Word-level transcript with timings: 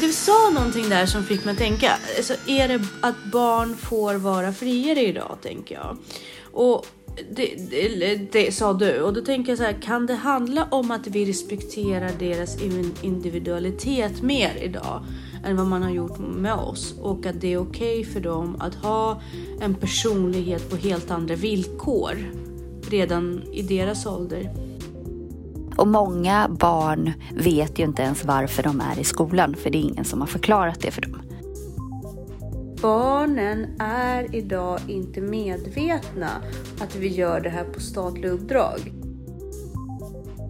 du 0.00 0.12
sa 0.12 0.50
någonting 0.54 0.88
där 0.88 1.06
som 1.06 1.24
fick 1.24 1.44
mig 1.44 1.52
att 1.52 1.58
tänka. 1.58 1.92
Alltså, 2.16 2.34
är 2.46 2.68
det 2.68 2.80
att 3.00 3.24
barn 3.24 3.76
får 3.76 4.14
vara 4.14 4.52
friare 4.52 5.00
idag, 5.00 5.38
tänker 5.42 5.74
jag. 5.74 5.96
Och 6.52 6.86
det, 7.30 7.70
det, 7.70 8.16
det, 8.32 8.52
sa 8.52 8.72
du 8.72 9.00
och 9.00 9.12
då 9.12 9.20
tänker 9.20 9.52
jag 9.52 9.58
så 9.58 9.64
här, 9.64 9.82
kan 9.82 10.06
det 10.06 10.14
handla 10.14 10.68
om 10.70 10.90
att 10.90 11.06
vi 11.06 11.24
respekterar 11.24 12.10
deras 12.18 12.62
individualitet 13.02 14.22
mer 14.22 14.56
idag 14.62 15.04
än 15.44 15.56
vad 15.56 15.66
man 15.66 15.82
har 15.82 15.90
gjort 15.90 16.18
med 16.18 16.54
oss 16.54 16.94
och 17.00 17.26
att 17.26 17.40
det 17.40 17.52
är 17.52 17.58
okej 17.58 18.00
okay 18.00 18.12
för 18.12 18.20
dem 18.20 18.56
att 18.60 18.74
ha 18.74 19.22
en 19.60 19.74
personlighet 19.74 20.70
på 20.70 20.76
helt 20.76 21.10
andra 21.10 21.34
villkor 21.34 22.32
redan 22.90 23.42
i 23.52 23.62
deras 23.62 24.06
ålder. 24.06 24.73
Och 25.76 25.88
många 25.88 26.48
barn 26.48 27.12
vet 27.34 27.78
ju 27.78 27.84
inte 27.84 28.02
ens 28.02 28.24
varför 28.24 28.62
de 28.62 28.80
är 28.80 29.00
i 29.00 29.04
skolan 29.04 29.54
för 29.54 29.70
det 29.70 29.78
är 29.78 29.82
ingen 29.82 30.04
som 30.04 30.20
har 30.20 30.28
förklarat 30.28 30.80
det 30.80 30.90
för 30.90 31.02
dem. 31.02 31.20
Barnen 32.82 33.80
är 33.80 34.34
idag 34.34 34.80
inte 34.88 35.20
medvetna 35.20 36.28
att 36.80 36.96
vi 36.96 37.08
gör 37.08 37.40
det 37.40 37.50
här 37.50 37.64
på 37.64 37.80
statliga 37.80 38.32
uppdrag. 38.32 38.92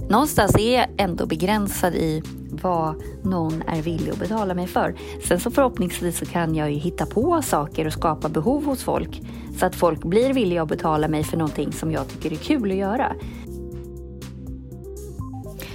Någonstans 0.08 0.56
är 0.58 0.76
jag 0.78 0.86
ändå 0.96 1.26
begränsad 1.26 1.94
i 1.94 2.22
vad 2.62 2.94
någon 3.22 3.62
är 3.62 3.82
villig 3.82 4.10
att 4.10 4.18
betala 4.18 4.54
mig 4.54 4.66
för. 4.66 4.94
Sen 5.28 5.40
så 5.40 5.50
förhoppningsvis 5.50 6.18
så 6.18 6.26
kan 6.26 6.54
jag 6.54 6.72
ju 6.72 6.78
hitta 6.78 7.06
på 7.06 7.42
saker 7.42 7.86
och 7.86 7.92
skapa 7.92 8.28
behov 8.28 8.64
hos 8.64 8.82
folk 8.82 9.22
så 9.58 9.66
att 9.66 9.74
folk 9.74 10.04
blir 10.04 10.32
villiga 10.32 10.62
att 10.62 10.68
betala 10.68 11.08
mig 11.08 11.24
för 11.24 11.36
någonting 11.36 11.72
som 11.72 11.92
jag 11.92 12.08
tycker 12.08 12.32
är 12.32 12.36
kul 12.36 12.70
att 12.70 12.76
göra. 12.76 13.12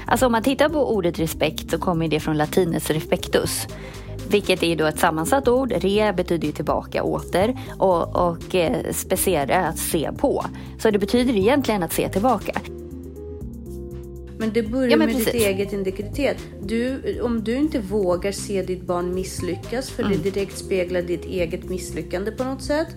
Alltså 0.10 0.26
om 0.26 0.32
man 0.32 0.44
tittar 0.44 0.70
på 0.70 0.96
ordet 0.96 1.20
respekt 1.20 1.72
så 1.72 1.78
kommer 1.78 2.08
det 2.08 2.20
från 2.20 2.38
latinets 2.38 2.90
respectus. 2.90 3.68
Vilket 4.30 4.64
är 4.64 4.76
då 4.76 4.86
ett 4.86 5.00
sammansatt 5.00 5.48
ord. 5.48 5.72
Re 5.72 6.14
betyder 6.14 6.48
ju 6.48 6.52
tillbaka, 6.52 7.04
åter 7.04 7.60
och, 7.78 8.28
och 8.28 8.56
eh, 8.56 9.70
att 9.70 9.78
se 9.78 10.12
på. 10.18 10.46
Så 10.80 10.92
det 10.92 11.00
betyder 11.00 11.38
egentligen 11.38 11.84
att 11.84 11.94
se 11.94 12.10
tillbaka. 12.10 12.62
Men 14.38 14.54
det 14.54 14.64
börjar 14.64 14.90
ja, 14.90 14.98
men 14.98 15.08
med 15.08 15.16
precis. 15.16 15.32
ditt 15.32 15.42
eget 15.42 15.74
integritet. 15.74 16.38
Du, 16.62 17.02
om 17.22 17.44
du 17.44 17.56
inte 17.56 17.80
vågar 17.80 18.32
se 18.32 18.62
ditt 18.62 18.82
barn 18.82 19.14
misslyckas 19.14 19.90
för 19.90 20.04
mm. 20.04 20.18
det 20.18 20.30
direkt 20.30 20.58
speglar 20.58 21.02
ditt 21.02 21.26
eget 21.26 21.70
misslyckande 21.70 22.32
på 22.32 22.44
något 22.44 22.64
sätt. 22.64 22.88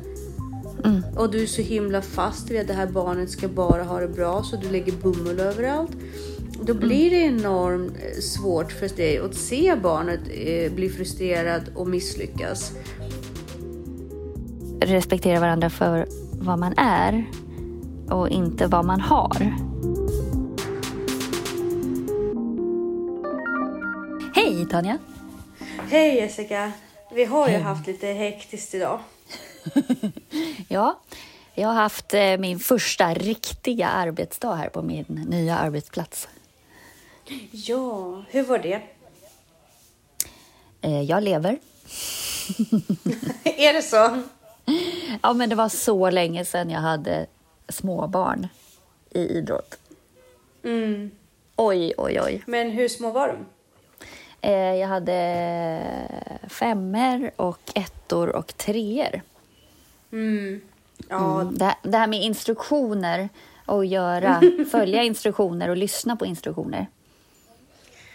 Mm. 0.84 1.02
Och 1.16 1.30
du 1.30 1.42
är 1.42 1.46
så 1.46 1.62
himla 1.62 2.02
fast 2.02 2.50
vid 2.50 2.60
att 2.60 2.66
det 2.66 2.74
här 2.74 2.86
barnet 2.86 3.30
ska 3.30 3.48
bara 3.48 3.82
ha 3.82 4.00
det 4.00 4.08
bra 4.08 4.42
så 4.42 4.56
du 4.56 4.70
lägger 4.70 4.92
bomull 4.92 5.40
överallt. 5.40 5.96
Då 6.66 6.72
mm. 6.72 6.88
blir 6.88 7.10
det 7.10 7.16
enormt 7.16 7.96
eh, 7.96 8.20
svårt 8.20 8.72
för 8.72 8.88
dig 8.96 9.18
att 9.18 9.34
se 9.34 9.76
barnet 9.76 10.20
eh, 10.30 10.72
bli 10.72 10.88
frustrerad 10.88 11.62
och 11.74 11.88
misslyckas. 11.88 12.72
Respektera 14.80 15.40
varandra 15.40 15.70
för 15.70 16.06
vad 16.32 16.58
man 16.58 16.74
är 16.76 17.24
och 18.10 18.28
inte 18.28 18.66
vad 18.66 18.84
man 18.84 19.00
har. 19.00 19.56
Hej 24.34 24.66
Tanja! 24.70 24.98
Hej 25.88 26.16
Jessica! 26.16 26.72
Vi 27.14 27.24
har 27.24 27.48
ju 27.48 27.58
haft 27.58 27.86
lite 27.86 28.06
hektiskt 28.06 28.74
idag. 28.74 29.00
ja, 30.68 31.00
jag 31.54 31.68
har 31.68 31.74
haft 31.74 32.14
eh, 32.14 32.38
min 32.38 32.58
första 32.58 33.14
riktiga 33.14 33.88
arbetsdag 33.88 34.54
här 34.54 34.68
på 34.68 34.82
min 34.82 35.26
nya 35.28 35.56
arbetsplats. 35.56 36.28
Ja, 37.50 38.22
hur 38.28 38.42
var 38.42 38.58
det? 38.58 38.80
Eh, 40.80 41.02
jag 41.02 41.22
lever. 41.22 41.50
är 43.44 43.72
det 43.72 43.82
så? 43.82 44.22
Ja, 45.22 45.32
men 45.32 45.48
det 45.48 45.54
var 45.54 45.68
så 45.68 46.10
länge 46.10 46.44
sedan 46.44 46.70
jag 46.70 46.80
hade 46.80 47.26
småbarn 47.68 48.48
i 49.10 49.20
idrott. 49.20 49.78
Mm. 50.64 51.10
Oj, 51.56 51.94
oj, 51.96 52.20
oj. 52.20 52.42
Men 52.46 52.70
hur 52.70 52.88
små 52.88 53.10
var 53.10 53.28
de? 53.28 53.46
Eh, 54.40 54.74
jag 54.74 54.88
hade 54.88 55.82
femmer 56.48 57.30
och 57.36 57.72
ettor 57.74 58.36
och 58.36 58.56
treor. 58.56 59.22
Mm. 60.12 60.60
Ja. 61.08 61.40
Mm. 61.40 61.58
Det, 61.58 61.74
det, 61.82 61.98
här 61.98 62.06
med 62.06 62.22
instruktioner 62.22 63.28
och 63.66 63.84
göra, 63.84 64.40
följa 64.70 65.02
instruktioner 65.02 65.68
och 65.68 65.76
lyssna 65.76 66.16
på 66.16 66.26
instruktioner. 66.26 66.86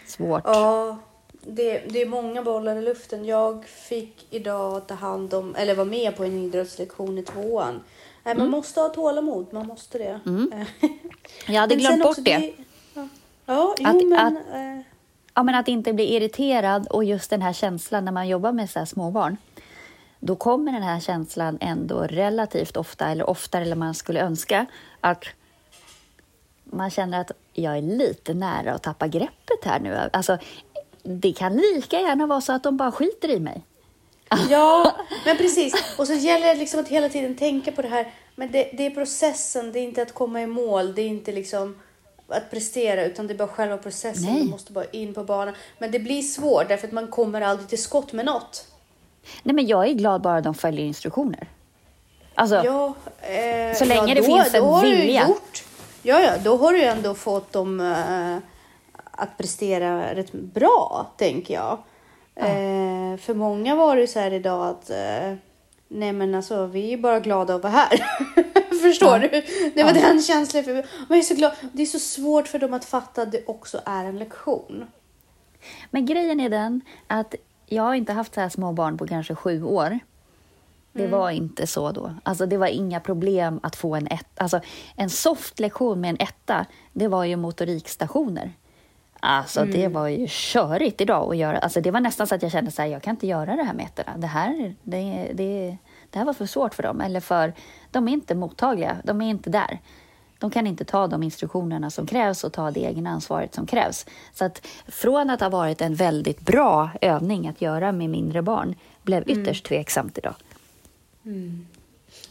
Svårt. 0.08 0.42
Ja, 0.44 0.98
det, 1.40 1.78
det 1.78 2.02
är 2.02 2.06
många 2.06 2.42
bollar 2.42 2.76
i 2.76 2.82
luften. 2.82 3.24
Jag 3.24 3.64
fick 3.64 4.26
idag 4.30 4.86
ta 4.86 4.94
hand 4.94 5.34
om, 5.34 5.54
eller 5.54 5.74
vara 5.74 5.86
med 5.86 6.16
på 6.16 6.24
en 6.24 6.44
idrottslektion 6.44 7.18
i 7.18 7.22
tvåan. 7.22 7.80
Nej, 8.24 8.34
man 8.34 8.46
mm. 8.46 8.50
måste 8.50 8.80
ha 8.80 8.88
tålamod, 8.88 9.46
man 9.50 9.66
måste 9.66 9.98
det. 9.98 10.20
Mm. 10.26 10.50
Jag 11.46 11.60
hade 11.60 11.76
glömt 11.76 12.02
bort 12.02 12.16
det. 12.16 12.38
det. 12.38 12.52
Ja, 12.94 13.08
ja 13.46 13.74
jo, 13.78 13.86
att, 13.88 14.06
men... 14.06 14.36
Att, 14.36 14.54
äh... 14.54 14.80
ja, 15.34 15.42
men 15.42 15.54
att 15.54 15.68
inte 15.68 15.92
bli 15.92 16.14
irriterad 16.14 16.86
och 16.86 17.04
just 17.04 17.30
den 17.30 17.42
här 17.42 17.52
känslan 17.52 18.04
när 18.04 18.12
man 18.12 18.28
jobbar 18.28 18.52
med 18.52 18.70
så 18.70 18.78
här 18.78 18.86
småbarn. 18.86 19.36
Då 20.20 20.36
kommer 20.36 20.72
den 20.72 20.82
här 20.82 21.00
känslan 21.00 21.58
ändå 21.60 22.02
relativt 22.02 22.76
ofta, 22.76 23.08
eller 23.08 23.30
oftare 23.30 23.64
än 23.64 23.78
man 23.78 23.94
skulle 23.94 24.20
önska, 24.20 24.66
att 25.00 25.24
man 26.70 26.90
känner 26.90 27.20
att 27.20 27.32
jag 27.52 27.78
är 27.78 27.82
lite 27.82 28.34
nära 28.34 28.74
att 28.74 28.82
tappa 28.82 29.08
greppet 29.08 29.64
här 29.64 29.80
nu. 29.80 30.08
Alltså, 30.12 30.38
det 31.02 31.32
kan 31.32 31.56
lika 31.56 32.00
gärna 32.00 32.26
vara 32.26 32.40
så 32.40 32.52
att 32.52 32.62
de 32.62 32.76
bara 32.76 32.92
skiter 32.92 33.30
i 33.30 33.40
mig. 33.40 33.62
Ja, 34.50 34.96
men 35.24 35.36
precis. 35.36 35.94
Och 35.98 36.06
så 36.06 36.14
gäller 36.14 36.46
det 36.46 36.54
liksom 36.54 36.80
att 36.80 36.88
hela 36.88 37.08
tiden 37.08 37.36
tänka 37.36 37.72
på 37.72 37.82
det 37.82 37.88
här. 37.88 38.12
Men 38.36 38.52
det, 38.52 38.70
det, 38.72 38.86
är 38.86 38.90
processen, 38.90 39.72
det 39.72 39.78
är 39.78 39.84
inte 39.84 40.02
att 40.02 40.14
komma 40.14 40.42
i 40.42 40.46
mål. 40.46 40.94
Det 40.94 41.02
är 41.02 41.08
inte 41.08 41.32
liksom 41.32 41.76
att 42.28 42.50
prestera, 42.50 43.04
utan 43.04 43.26
det 43.26 43.34
är 43.34 43.38
bara 43.38 43.48
själva 43.48 43.78
processen. 43.78 44.32
Nej. 44.32 44.42
Du 44.42 44.50
måste 44.50 44.72
bara 44.72 44.84
in 44.84 45.14
på 45.14 45.24
banan. 45.24 45.54
Men 45.78 45.90
det 45.90 45.98
blir 45.98 46.22
svårt 46.22 46.68
därför 46.68 46.86
att 46.86 46.92
man 46.92 47.08
kommer 47.08 47.40
aldrig 47.40 47.68
till 47.68 47.82
skott 47.82 48.12
med 48.12 48.24
något. 48.26 48.66
Nej, 49.42 49.54
men 49.54 49.66
jag 49.66 49.88
är 49.88 49.92
glad 49.92 50.20
bara 50.20 50.40
de 50.40 50.54
följer 50.54 50.86
instruktioner. 50.86 51.48
Alltså, 52.34 52.62
ja, 52.64 52.94
eh, 53.20 53.76
så 53.76 53.84
länge 53.84 54.08
ja, 54.08 54.14
det 54.14 54.22
finns 54.22 54.54
en 54.54 54.80
vilja. 54.80 55.28
Gjort, 55.28 55.64
Ja, 56.02 56.20
ja, 56.20 56.38
då 56.44 56.56
har 56.56 56.72
du 56.72 56.82
ändå 56.82 57.14
fått 57.14 57.52
dem 57.52 57.80
uh, 57.80 58.38
att 59.10 59.38
prestera 59.38 60.14
rätt 60.14 60.32
bra, 60.32 61.06
tänker 61.16 61.54
jag. 61.54 61.78
Ja. 62.34 62.44
Uh, 62.44 63.16
för 63.16 63.34
många 63.34 63.76
var 63.76 63.96
det 63.96 64.06
så 64.06 64.20
här 64.20 64.32
idag 64.32 64.66
att 64.66 64.90
uh, 64.90 65.38
nej, 65.88 66.12
men 66.12 66.34
alltså, 66.34 66.66
vi 66.66 66.92
är 66.92 66.98
bara 66.98 67.20
glada 67.20 67.54
att 67.54 67.62
vara 67.62 67.72
här. 67.72 68.06
Förstår 68.82 69.18
ja. 69.18 69.18
du? 69.18 69.42
Det 69.74 69.82
var 69.82 69.94
ja. 69.94 70.00
den 70.00 70.22
känslan. 70.22 70.64
För, 70.64 70.86
man 71.08 71.18
är 71.18 71.22
så 71.22 71.34
glad. 71.34 71.52
Det 71.72 71.82
är 71.82 71.86
så 71.86 71.98
svårt 71.98 72.48
för 72.48 72.58
dem 72.58 72.74
att 72.74 72.84
fatta 72.84 73.22
att 73.22 73.32
det 73.32 73.46
också 73.46 73.80
är 73.86 74.04
en 74.04 74.18
lektion. 74.18 74.86
Men 75.90 76.06
grejen 76.06 76.40
är 76.40 76.48
den 76.48 76.80
att 77.06 77.34
jag 77.66 77.82
har 77.82 77.94
inte 77.94 78.12
haft 78.12 78.34
så 78.34 78.40
här 78.40 78.48
små 78.48 78.72
barn 78.72 78.98
på 78.98 79.06
kanske 79.06 79.34
sju 79.34 79.62
år. 79.62 79.98
Det 80.98 81.04
mm. 81.04 81.18
var 81.18 81.30
inte 81.30 81.66
så 81.66 81.92
då. 81.92 82.14
Alltså 82.22 82.46
det 82.46 82.56
var 82.56 82.66
inga 82.66 83.00
problem 83.00 83.60
att 83.62 83.76
få 83.76 83.94
en 83.94 84.06
etta. 84.06 84.42
Alltså 84.42 84.60
en 84.96 85.10
soft 85.10 85.60
lektion 85.60 86.00
med 86.00 86.10
en 86.10 86.16
etta, 86.20 86.66
det 86.92 87.08
var 87.08 87.24
ju 87.24 87.36
motorikstationer. 87.36 88.52
Alltså 89.20 89.60
mm. 89.60 89.72
det 89.72 89.88
var 89.88 90.08
ju 90.08 90.26
körigt 90.28 91.00
idag 91.00 91.30
att 91.30 91.36
göra. 91.36 91.58
Alltså 91.58 91.80
det 91.80 91.90
var 91.90 92.00
nästan 92.00 92.26
så 92.26 92.34
att 92.34 92.42
jag 92.42 92.52
kände 92.52 92.70
så 92.70 92.82
här, 92.82 92.88
jag 92.88 93.02
kan 93.02 93.10
inte 93.10 93.26
göra 93.26 93.56
det 93.56 93.62
här 93.62 93.74
med 93.74 93.84
ettorna. 93.84 94.16
Det 94.18 94.26
här, 94.26 94.74
det, 94.82 95.30
det, 95.34 95.76
det 96.10 96.18
här 96.18 96.26
var 96.26 96.32
för 96.32 96.46
svårt 96.46 96.74
för 96.74 96.82
dem. 96.82 97.00
Eller 97.00 97.20
för, 97.20 97.52
de 97.90 98.08
är 98.08 98.12
inte 98.12 98.34
mottagliga, 98.34 98.96
de 99.04 99.22
är 99.22 99.30
inte 99.30 99.50
där. 99.50 99.80
De 100.38 100.50
kan 100.50 100.66
inte 100.66 100.84
ta 100.84 101.06
de 101.06 101.22
instruktionerna 101.22 101.90
som 101.90 102.06
krävs 102.06 102.44
och 102.44 102.52
ta 102.52 102.70
det 102.70 102.80
egna 102.80 103.10
ansvaret 103.10 103.54
som 103.54 103.66
krävs. 103.66 104.06
Så 104.32 104.44
att 104.44 104.66
från 104.88 105.30
att 105.30 105.40
ha 105.40 105.48
varit 105.48 105.80
en 105.80 105.94
väldigt 105.94 106.40
bra 106.40 106.90
övning 107.00 107.48
att 107.48 107.62
göra 107.62 107.92
med 107.92 108.10
mindre 108.10 108.42
barn 108.42 108.74
blev 109.02 109.22
mm. 109.22 109.40
ytterst 109.40 109.70
mm. 109.70 109.78
tveksamt 109.78 110.18
idag. 110.18 110.34
Mm. 111.28 111.66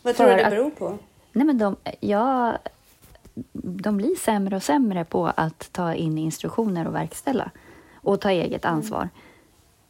Vad 0.02 0.16
tror 0.16 0.28
du 0.28 0.36
det 0.36 0.50
beror 0.50 0.70
på? 0.70 0.98
Nej, 1.32 1.46
men 1.46 1.58
de, 1.58 1.76
ja, 2.00 2.58
de 3.54 3.98
blir 3.98 4.16
sämre 4.16 4.56
och 4.56 4.64
sämre 4.64 5.06
på 5.06 5.32
att 5.36 5.70
ta 5.72 5.94
in 5.94 6.18
instruktioner 6.18 6.88
och 6.88 6.96
verkställa 6.96 7.52
och 7.96 8.22
ta 8.22 8.30
eget 8.30 8.66
mm. 8.66 8.78
ansvar. 8.78 9.02
Mm. 9.02 9.10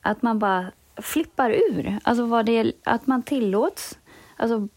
Att 0.01 0.21
man 0.21 0.39
bara 0.39 0.71
flippar 0.95 1.49
ur. 1.49 1.99
Alltså 2.03 2.25
vad 2.25 2.45
det, 2.45 2.71
att 2.83 3.07
man 3.07 3.23
tillåts. 3.23 3.97
Alltså, 4.35 4.67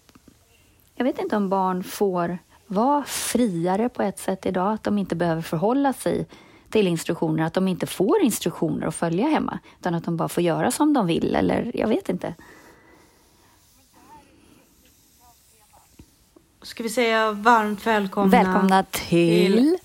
jag 0.95 1.05
vet 1.05 1.19
inte 1.19 1.37
om 1.37 1.49
barn 1.49 1.85
får 1.85 2.39
vara 2.67 3.05
friare 3.05 3.89
på 3.89 4.03
ett 4.03 4.19
sätt 4.19 4.47
idag, 4.47 4.73
att 4.73 4.83
de 4.83 4.99
inte 4.99 5.17
behöver 5.17 5.43
förhålla 5.43 5.93
sig 5.93 6.27
till 6.71 6.87
instruktioner, 6.87 7.45
att 7.45 7.55
de 7.55 7.69
inte 7.69 7.87
får 7.87 8.23
instruktioner 8.23 8.87
att 8.87 8.95
följa 8.95 9.29
hemma, 9.29 9.59
utan 9.81 9.95
att 9.95 10.05
de 10.05 10.17
bara 10.17 10.29
får 10.29 10.43
göra 10.43 10.71
som 10.71 10.93
de 10.93 11.07
vill, 11.07 11.37
eller 11.37 11.71
jag 11.75 11.89
vet 11.89 12.09
inte. 12.09 12.35
Ska 16.63 16.83
vi 16.83 16.89
säga 16.89 17.33
varmt 17.33 17.87
välkomna. 17.87 18.43
Välkomna 18.43 18.85
till, 18.91 19.79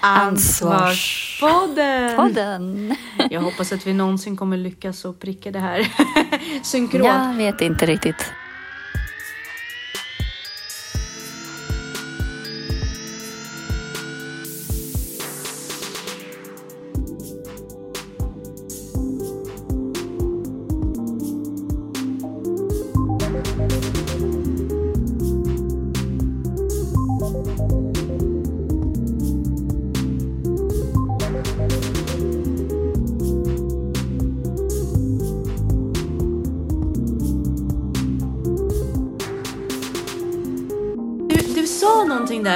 Ansvarspodden! 0.00 2.16
Podden. 2.16 2.96
Jag 3.30 3.40
hoppas 3.40 3.72
att 3.72 3.86
vi 3.86 3.92
någonsin 3.92 4.36
kommer 4.36 4.56
lyckas 4.56 5.04
och 5.04 5.20
pricka 5.20 5.50
det 5.50 5.58
här 5.58 5.92
synkront. 6.62 7.04
Jag 7.04 7.34
vet 7.34 7.60
inte 7.60 7.86
riktigt. 7.86 8.32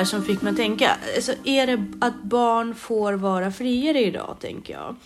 Där 0.03 0.07
som 0.07 0.23
fick 0.25 0.43
mig 0.43 0.51
att 0.51 0.57
tänka. 0.57 0.97
Alltså, 1.17 1.33
är 1.45 1.67
det 1.67 1.85
att 2.01 2.23
barn 2.23 2.75
får 2.75 3.13
vara 3.13 3.53
friare 3.53 4.01
idag, 4.01 4.37
tänker 4.41 4.73
jag. 4.75 4.97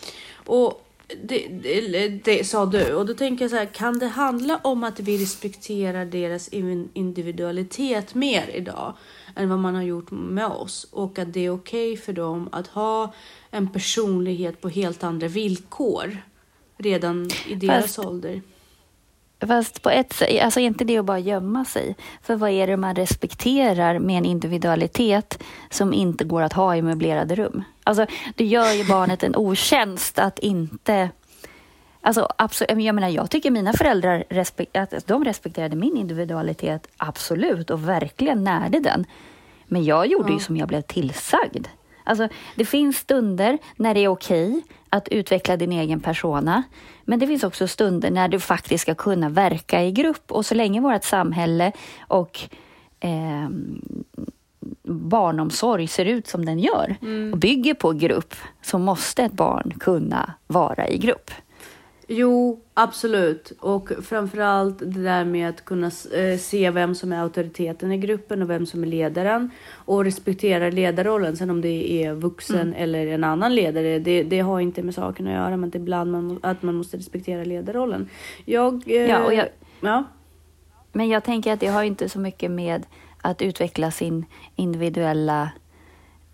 Och 0.46 0.86
det, 1.22 1.46
det, 1.48 2.08
det 2.08 2.44
sa 2.44 2.66
du. 2.66 2.94
Och 2.94 3.06
då 3.06 3.14
tänker 3.14 3.44
jag 3.44 3.50
så 3.50 3.56
här, 3.56 3.66
kan 3.66 3.98
det 3.98 4.06
handla 4.06 4.60
om 4.64 4.84
att 4.84 5.00
vi 5.00 5.18
respekterar 5.22 6.04
deras 6.04 6.48
in- 6.48 6.88
individualitet 6.92 8.14
mer 8.14 8.50
idag 8.54 8.94
än 9.36 9.48
vad 9.48 9.58
man 9.58 9.74
har 9.74 9.82
gjort 9.82 10.10
med 10.10 10.46
oss? 10.46 10.86
Och 10.90 11.18
att 11.18 11.32
det 11.32 11.40
är 11.40 11.50
okej 11.50 11.96
för 11.96 12.12
dem 12.12 12.48
att 12.52 12.66
ha 12.66 13.12
en 13.50 13.68
personlighet 13.72 14.60
på 14.60 14.68
helt 14.68 15.04
andra 15.04 15.28
villkor 15.28 16.16
redan 16.78 17.30
i 17.46 17.54
deras 17.54 17.84
Fast- 17.84 17.98
ålder? 18.08 18.42
Fast 19.40 19.82
på 19.82 19.90
ett 19.90 20.12
sätt, 20.12 20.42
alltså 20.42 20.60
inte 20.60 20.84
det 20.84 20.98
att 20.98 21.04
bara 21.04 21.18
gömma 21.18 21.64
sig? 21.64 21.96
För 22.22 22.36
vad 22.36 22.50
är 22.50 22.66
det 22.66 22.76
man 22.76 22.94
respekterar 22.94 23.98
med 23.98 24.18
en 24.18 24.24
individualitet 24.24 25.42
som 25.70 25.92
inte 25.92 26.24
går 26.24 26.42
att 26.42 26.52
ha 26.52 26.76
i 26.76 26.82
möblerade 26.82 27.34
rum? 27.34 27.64
Alltså, 27.84 28.06
du 28.34 28.44
gör 28.44 28.72
ju 28.72 28.84
barnet 28.84 29.22
en 29.22 29.36
otjänst 29.36 30.18
att 30.18 30.38
inte... 30.38 31.10
Alltså, 32.00 32.28
absolut, 32.38 32.84
jag 32.84 32.94
menar, 32.94 33.08
jag 33.08 33.30
tycker 33.30 33.50
mina 33.50 33.72
föräldrar 33.72 34.24
respek- 34.30 34.78
att 34.78 35.06
de 35.06 35.24
respekterade 35.24 35.76
min 35.76 35.96
individualitet, 35.96 36.86
absolut, 36.96 37.70
och 37.70 37.88
verkligen 37.88 38.44
närde 38.44 38.80
den. 38.80 39.06
Men 39.66 39.84
jag 39.84 40.06
gjorde 40.06 40.28
ju 40.28 40.34
Ja. 40.38 40.40
som 40.40 40.56
jag 40.56 40.68
blev 40.68 40.82
tillsagd. 40.82 41.66
Alltså, 42.04 42.28
det 42.54 42.64
finns 42.64 42.96
stunder 42.96 43.58
när 43.76 43.94
det 43.94 44.00
är 44.00 44.08
okej 44.08 44.62
att 44.90 45.08
utveckla 45.08 45.56
din 45.56 45.72
egen 45.72 46.00
persona. 46.00 46.62
Men 47.04 47.18
det 47.18 47.26
finns 47.26 47.44
också 47.44 47.68
stunder 47.68 48.10
när 48.10 48.28
du 48.28 48.40
faktiskt 48.40 48.82
ska 48.82 48.94
kunna 48.94 49.28
verka 49.28 49.84
i 49.84 49.92
grupp. 49.92 50.32
Och 50.32 50.46
så 50.46 50.54
länge 50.54 50.80
vårt 50.80 51.04
samhälle 51.04 51.72
och 52.00 52.40
eh, 53.00 53.48
barnomsorg 54.82 55.86
ser 55.86 56.04
ut 56.04 56.26
som 56.26 56.44
den 56.44 56.58
gör 56.58 56.96
och 57.32 57.38
bygger 57.38 57.74
på 57.74 57.92
grupp 57.92 58.34
så 58.62 58.78
måste 58.78 59.22
ett 59.22 59.32
barn 59.32 59.72
kunna 59.80 60.34
vara 60.46 60.88
i 60.88 60.98
grupp. 60.98 61.30
Jo, 62.08 62.60
absolut. 62.74 63.52
Och 63.60 63.90
framförallt 64.02 64.78
det 64.78 65.02
där 65.02 65.24
med 65.24 65.48
att 65.48 65.64
kunna 65.64 65.86
eh, 66.14 66.38
se 66.38 66.70
vem 66.70 66.94
som 66.94 67.12
är 67.12 67.20
auktoriteten 67.22 67.92
i 67.92 67.98
gruppen 67.98 68.42
och 68.42 68.50
vem 68.50 68.66
som 68.66 68.82
är 68.82 68.86
ledaren. 68.86 69.50
Och 69.72 70.04
respektera 70.04 70.70
ledarrollen. 70.70 71.36
Sen 71.36 71.50
om 71.50 71.60
det 71.60 72.04
är 72.04 72.14
vuxen 72.14 72.60
Mm. 72.60 72.74
eller 72.82 73.06
en 73.06 73.24
annan 73.24 73.54
ledare, 73.54 73.98
det, 73.98 74.22
det 74.22 74.40
har 74.40 74.60
inte 74.60 74.82
med 74.82 74.94
saken 74.94 75.26
att 75.26 75.32
göra. 75.32 75.56
Men 75.56 75.70
det 75.70 75.78
är 75.78 75.80
ibland 75.80 76.12
man, 76.12 76.38
att 76.42 76.62
man 76.62 76.74
måste 76.74 76.96
respektera 76.96 77.44
ledarrollen. 77.44 78.08
Jag... 78.44 78.74
Eh, 78.86 78.94
Ja, 79.10 79.32
jag- 79.32 79.48
ja. 79.80 80.04
Men 80.92 81.08
jag 81.08 81.24
tänker 81.24 81.52
att 81.52 81.60
det 81.60 81.66
har 81.66 81.82
inte 81.82 82.08
så 82.08 82.18
mycket 82.18 82.50
med 82.50 82.86
att 83.22 83.42
utveckla 83.42 83.90
sin 83.90 84.24
individuella 84.56 85.50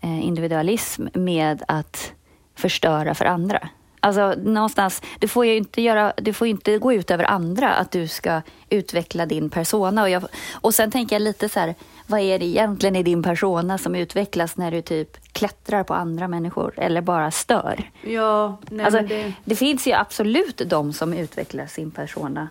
eh, 0.01 0.25
individualism 0.27 1.07
med 1.13 1.63
att 1.67 2.13
förstöra 2.55 3.15
för 3.15 3.25
andra. 3.25 3.69
Alltså 4.03 4.33
någonstans, 4.43 5.01
du 5.19 5.27
får 5.27 5.45
ju 5.45 5.55
inte, 5.55 5.81
göra, 5.81 6.13
du 6.17 6.33
får 6.33 6.47
inte 6.47 6.77
gå 6.77 6.93
ut 6.93 7.11
över 7.11 7.23
andra 7.23 7.73
att 7.73 7.91
du 7.91 8.07
ska 8.07 8.41
utveckla 8.69 9.25
din 9.25 9.49
persona. 9.49 10.01
Och, 10.03 10.09
jag, 10.09 10.23
och 10.53 10.73
sen 10.73 10.91
tänker 10.91 11.15
jag 11.15 11.21
lite 11.21 11.49
så 11.49 11.59
här, 11.59 11.75
vad 12.07 12.19
är 12.19 12.39
det 12.39 12.45
egentligen 12.45 12.95
i 12.95 13.03
din 13.03 13.23
persona 13.23 13.77
som 13.77 13.95
utvecklas 13.95 14.57
när 14.57 14.71
du 14.71 14.81
typ 14.81 15.17
klättrar 15.33 15.83
på 15.83 15.93
andra 15.93 16.27
människor 16.27 16.73
eller 16.77 17.01
bara 17.01 17.31
stör? 17.31 17.89
Ja, 18.01 18.57
nej 18.69 18.85
Alltså, 18.85 19.01
det... 19.01 19.33
det 19.45 19.55
finns 19.55 19.87
ju 19.87 19.91
absolut 19.93 20.61
de 20.69 20.93
som 20.93 21.13
utvecklar 21.13 21.65
sin 21.65 21.91
persona. 21.91 22.47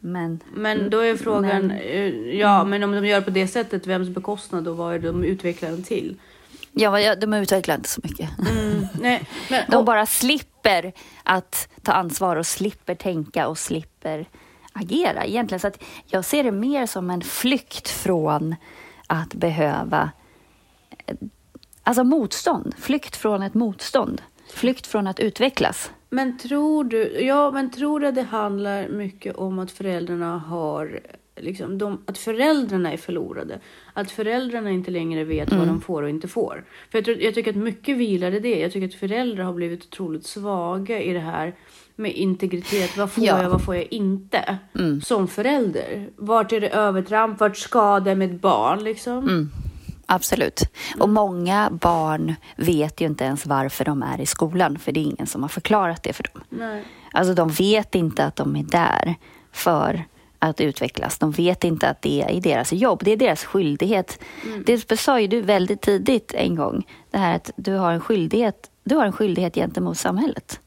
Men 0.00 0.40
Men 0.54 0.90
då 0.90 0.98
är 0.98 1.16
frågan, 1.16 1.66
Men- 1.66 1.70
eh, 1.70 2.38
ja 2.38 2.64
men 2.64 2.82
om 2.82 2.92
de 2.92 3.06
gör 3.06 3.20
på 3.20 3.30
det 3.30 3.46
sättet, 3.48 3.86
vems 3.86 4.08
bekostnad 4.08 4.68
och 4.68 4.76
vad 4.76 4.94
är 4.94 4.98
det 4.98 5.06
de 5.06 5.24
utvecklar 5.24 5.70
den 5.70 5.82
till? 5.82 6.16
Ja, 6.80 7.00
ja, 7.00 7.14
de 7.14 7.34
utvecklar 7.34 7.74
inte 7.74 7.88
så 7.88 8.00
mycket. 8.04 8.30
Mm, 8.48 8.86
nej, 9.00 9.22
men, 9.50 9.64
De 9.68 9.84
bara 9.84 10.06
slipper 10.06 10.92
att 11.22 11.68
ta 11.82 11.92
ansvar 11.92 12.36
och 12.36 12.46
slipper 12.46 12.94
tänka 12.94 13.48
och 13.48 13.58
slipper 13.58 14.26
agera 14.72 15.24
egentligen. 15.24 15.60
Så 15.60 15.66
att 15.66 15.82
jag 16.06 16.24
ser 16.24 16.44
det 16.44 16.52
mer 16.52 16.86
som 16.86 17.10
en 17.10 17.22
flykt 17.22 17.88
från 17.88 18.54
att 19.06 19.34
behöva... 19.34 20.10
eh, 21.06 21.14
Alltså 21.82 22.04
motstånd. 22.04 22.74
Flykt 22.78 23.16
från 23.16 23.42
ett 23.42 23.54
motstånd. 23.54 24.22
Flykt 24.54 24.86
från 24.86 25.06
att 25.06 25.20
utvecklas. 25.20 25.90
Men 26.10 26.38
tror 26.38 26.84
du, 26.84 27.20
ja, 27.20 27.50
men 27.50 27.70
tror 27.70 28.00
du 28.00 28.06
att 28.06 28.14
det 28.14 28.22
handlar 28.22 28.88
mycket 28.88 29.36
om 29.36 29.58
att 29.58 29.70
föräldrarna 29.70 30.38
har, 30.38 31.00
liksom, 31.42 31.78
de, 31.78 31.98
att 32.06 32.18
föräldrarna 32.18 32.92
är 32.92 32.96
förlorade? 32.96 33.60
Att 33.92 34.10
föräldrarna 34.10 34.70
inte 34.70 34.90
längre 34.90 35.24
vet 35.24 35.52
vad 35.52 35.66
de 35.66 35.80
får 35.80 36.02
och 36.02 36.10
inte 36.10 36.28
får? 36.28 36.64
För 36.90 36.98
jag, 36.98 37.04
tror, 37.04 37.16
jag 37.20 37.34
tycker 37.34 37.50
att 37.50 37.56
mycket 37.56 37.96
vilar 37.96 38.32
i 38.32 38.40
det. 38.40 38.58
Jag 38.60 38.72
tycker 38.72 38.88
att 38.88 38.94
föräldrar 38.94 39.44
har 39.44 39.52
blivit 39.52 39.84
otroligt 39.86 40.26
svaga 40.26 41.00
i 41.02 41.12
det 41.12 41.20
här 41.20 41.54
med 41.96 42.12
integritet. 42.12 42.96
Vad 42.96 43.10
får 43.10 43.24
Ja. 43.24 43.42
jag, 43.42 43.50
vad 43.50 43.64
får 43.64 43.76
jag 43.76 43.86
inte? 43.90 44.58
Som 45.04 45.28
förälder. 45.28 46.08
Vart 46.16 46.52
är 46.52 46.60
det 46.60 46.68
övertramp? 46.68 47.40
Vart 47.40 47.56
skadar 47.56 48.14
mitt 48.14 48.40
barn 48.40 48.84
liksom? 48.84 49.50
Absolut. 50.06 50.60
Och 50.98 51.08
många 51.08 51.68
barn 51.70 52.34
vet 52.56 53.00
ju 53.00 53.06
inte 53.06 53.24
ens 53.24 53.46
varför 53.46 53.84
de 53.84 54.02
är 54.02 54.20
i 54.20 54.26
skolan, 54.26 54.78
för 54.78 54.92
det 54.92 55.00
är 55.00 55.04
ingen 55.04 55.26
som 55.26 55.42
har 55.42 55.48
förklarat 55.48 56.02
det 56.02 56.12
för 56.12 56.22
dem. 56.22 56.42
Nej. 56.48 56.84
Alltså 57.12 57.34
de 57.34 57.48
vet 57.48 57.94
inte 57.94 58.24
att 58.24 58.36
de 58.36 58.56
är 58.56 58.62
där 58.62 59.14
för 59.52 60.04
att 60.42 60.60
utvecklas. 60.60 61.18
De 61.18 61.30
vet 61.30 61.64
inte 61.64 61.88
att 61.88 62.02
det 62.02 62.22
är 62.22 62.40
deras 62.40 62.72
jobb, 62.72 63.00
det 63.04 63.10
är 63.10 63.16
deras 63.16 63.44
skyldighet. 63.44 64.18
Det 64.66 64.96
sa 65.00 65.20
ju 65.20 65.26
du 65.26 65.40
väldigt 65.40 65.80
tidigt 65.80 66.34
en 66.34 66.54
gång, 66.54 66.86
det 67.10 67.18
här 67.18 67.36
att 67.36 67.50
du 67.56 67.74
har 67.74 67.92
en 67.92 68.00
skyldighet, 68.00 68.70
du 68.84 68.94
har 68.96 69.04
en 69.04 69.12
skyldighet 69.12 69.54
gentemot 69.54 69.98
samhället. 69.98 70.60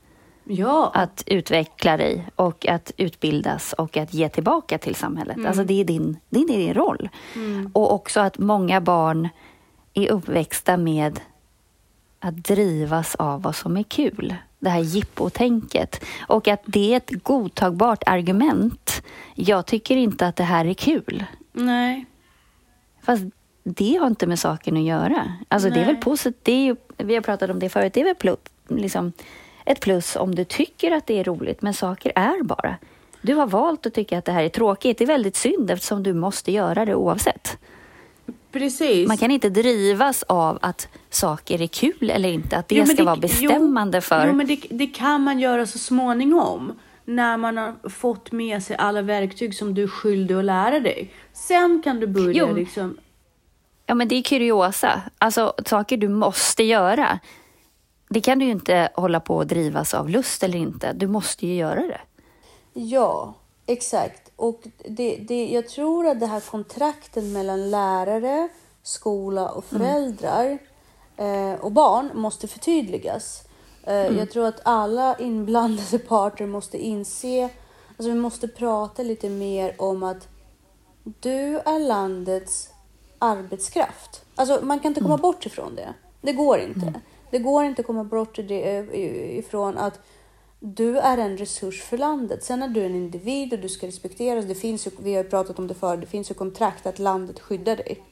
Ja, 0.45 0.91
Att 0.93 1.23
utveckla 1.25 1.97
dig 1.97 2.27
och 2.35 2.67
att 2.67 2.91
utbildas 2.97 3.73
och 3.73 3.97
att 3.97 4.13
ge 4.13 4.29
tillbaka 4.29 4.77
till 4.77 4.95
samhället. 4.95 5.37
Alltså 5.47 5.63
det 5.63 5.81
är 5.81 5.85
din, 5.85 6.17
det 6.29 6.39
är 6.39 6.47
din 6.47 6.73
roll. 6.73 7.09
Och 7.73 7.93
också 7.93 8.19
att 8.19 8.37
många 8.37 8.81
barn 8.81 9.29
är 9.93 10.11
uppväxta 10.11 10.77
med 10.77 11.19
att 12.19 12.35
drivas 12.35 13.15
av 13.15 13.41
vad 13.41 13.55
som 13.55 13.77
är 13.77 13.83
kul. 13.83 14.35
Det 14.63 14.69
här 14.69 14.79
jippotänket. 14.79 16.03
Och 16.27 16.47
att 16.47 16.61
det 16.65 16.93
är 16.93 16.97
ett 16.97 17.23
godtagbart 17.23 18.03
argument. 18.05 19.03
Jag 19.35 19.65
tycker 19.65 19.95
inte 19.97 20.27
att 20.27 20.35
det 20.35 20.43
här 20.43 20.65
är 20.65 20.73
kul. 20.73 21.25
nej. 21.53 22.05
Fast 23.01 23.23
det 23.63 23.95
har 23.95 24.07
inte 24.07 24.27
med 24.27 24.39
saken 24.39 24.77
att 24.77 24.83
göra. 24.83 25.33
Alltså 25.47 25.69
det 25.69 25.79
är 25.79 25.85
väl 25.85 25.93
Nej. 25.93 26.01
positivt. 26.03 26.79
Vi 26.97 27.15
har 27.15 27.21
pratat 27.21 27.49
om 27.49 27.59
det 27.59 27.69
förut. 27.69 27.93
Det 27.93 28.01
är 28.01 28.05
väl 28.05 28.15
plus, 28.15 28.37
liksom, 28.67 29.11
ett 29.65 29.79
plus 29.79 30.15
om 30.15 30.35
du 30.35 30.43
tycker 30.43 30.91
att 30.91 31.07
det 31.07 31.19
är 31.19 31.23
roligt. 31.23 31.61
Men 31.61 31.73
saker 31.73 32.11
är 32.15 32.43
bara. 32.43 32.75
Du 33.21 33.33
har 33.33 33.47
valt 33.47 33.85
att 33.85 33.93
tycka 33.93 34.17
att 34.17 34.25
det 34.25 34.31
här 34.31 34.43
är 34.43 34.49
tråkigt. 34.49 34.97
Det 34.97 35.03
är 35.03 35.07
väldigt 35.07 35.35
synd 35.35 35.71
eftersom 35.71 36.03
du 36.03 36.13
måste 36.13 36.51
göra 36.51 36.85
det 36.85 36.95
oavsett. 36.95 37.57
Precis. 38.53 39.07
Man 39.07 39.17
kan 39.17 39.31
inte 39.31 39.49
drivas 39.49 40.23
av 40.23 40.59
att 40.61 40.87
saker 41.09 41.61
är 41.61 41.67
kul 41.67 42.09
eller 42.09 42.29
inte. 42.29 42.57
Att 42.57 42.67
det 42.67 42.75
Jo, 42.75 42.85
ska 42.85 43.03
vara 43.03 43.15
bestämmande 43.15 43.97
jo, 43.97 44.01
för... 44.01 44.27
Jo, 44.27 44.33
men 44.33 44.47
det, 44.47 44.59
det 44.69 44.87
kan 44.87 45.21
man 45.21 45.39
göra 45.39 45.65
så 45.65 45.79
småningom. 45.79 46.79
När 47.05 47.37
man 47.37 47.57
har 47.57 47.89
fått 47.89 48.31
med 48.31 48.63
sig 48.63 48.75
alla 48.75 49.01
verktyg 49.01 49.55
som 49.55 49.73
du 49.73 49.83
är 49.83 49.87
skyldig 49.87 50.35
att 50.35 50.45
lära 50.45 50.79
dig. 50.79 51.13
Sen 51.33 51.81
kan 51.83 51.99
du 51.99 52.07
börja 52.07 52.33
Jo. 52.47 52.53
liksom... 52.55 52.97
Ja, 53.85 53.95
men 53.95 54.07
det 54.07 54.15
är 54.15 54.21
kuriosa. 54.23 55.01
Alltså 55.17 55.53
saker 55.65 55.97
du 55.97 56.09
måste 56.09 56.63
göra. 56.63 57.19
Det 58.09 58.21
kan 58.21 58.39
du 58.39 58.45
ju 58.45 58.51
inte 58.51 58.89
hålla 58.93 59.19
på 59.19 59.35
och 59.37 59.47
drivas 59.47 59.93
av 59.93 60.09
lust 60.09 60.43
eller 60.43 60.59
inte. 60.59 60.93
Du 60.93 61.07
måste 61.07 61.47
ju 61.47 61.55
göra 61.55 61.81
det. 61.81 62.01
Ja, 62.73 63.35
exakt. 63.65 64.22
Och 64.35 64.61
det, 64.85 65.15
det, 65.15 65.51
jag 65.51 65.67
tror 65.67 66.07
att 66.07 66.19
det 66.19 66.25
här 66.25 66.39
kontrakten 66.39 67.33
mellan 67.33 67.69
lärare, 67.71 68.49
skola 68.83 69.49
och 69.49 69.65
föräldrar 69.65 70.57
eh, 71.17 71.53
och 71.53 71.71
barn 71.71 72.09
måste 72.13 72.47
förtydligas. 72.47 73.43
Eh, 73.83 74.17
Jag 74.17 74.31
tror 74.31 74.45
att 74.45 74.61
alla 74.63 75.15
inblandade 75.19 75.99
parter 76.07 76.45
måste 76.47 76.77
inse, 76.77 77.49
alltså 77.89 78.09
vi 78.09 78.15
måste 78.19 78.47
prata 78.47 79.03
lite 79.03 79.29
mer 79.29 79.75
om 79.77 80.03
att 80.03 80.27
du 81.03 81.57
är 81.59 81.79
landets 81.79 82.69
arbetskraft. 83.19 84.25
Alltså 84.35 84.59
man 84.65 84.79
kan 84.79 84.89
inte 84.91 85.01
komma 85.01 85.17
bort 85.17 85.45
ifrån 85.45 85.75
det. 85.75 85.93
Det 86.21 86.33
går 86.33 86.59
inte. 86.59 86.93
Det 87.31 87.39
går 87.39 87.63
inte 87.63 87.81
att 87.81 87.87
komma 87.87 88.03
bort 88.03 88.39
eh, 88.39 88.95
ifrån 89.39 89.77
att 89.77 89.99
du 90.65 90.97
är 90.97 91.17
en 91.17 91.37
resurs 91.37 91.81
för 91.81 91.97
landet. 91.97 92.43
Sen 92.43 92.63
är 92.63 92.67
du 92.67 92.83
en 92.85 92.95
individ 92.95 93.53
och 93.53 93.59
du 93.59 93.69
ska 93.69 93.87
respekteras. 93.87 94.45
Det 94.45 94.55
finns 94.55 94.87
ju, 94.87 94.91
vi 94.99 95.15
har 95.15 95.23
pratat 95.23 95.59
om 95.59 95.67
det 95.67 95.73
förr, 95.73 95.97
det 95.97 96.05
finns 96.05 96.31
ju 96.31 96.35
kontrakt 96.35 96.85
att 96.85 96.99
landet 96.99 97.39
skyddar 97.39 97.75
dig. 97.75 98.03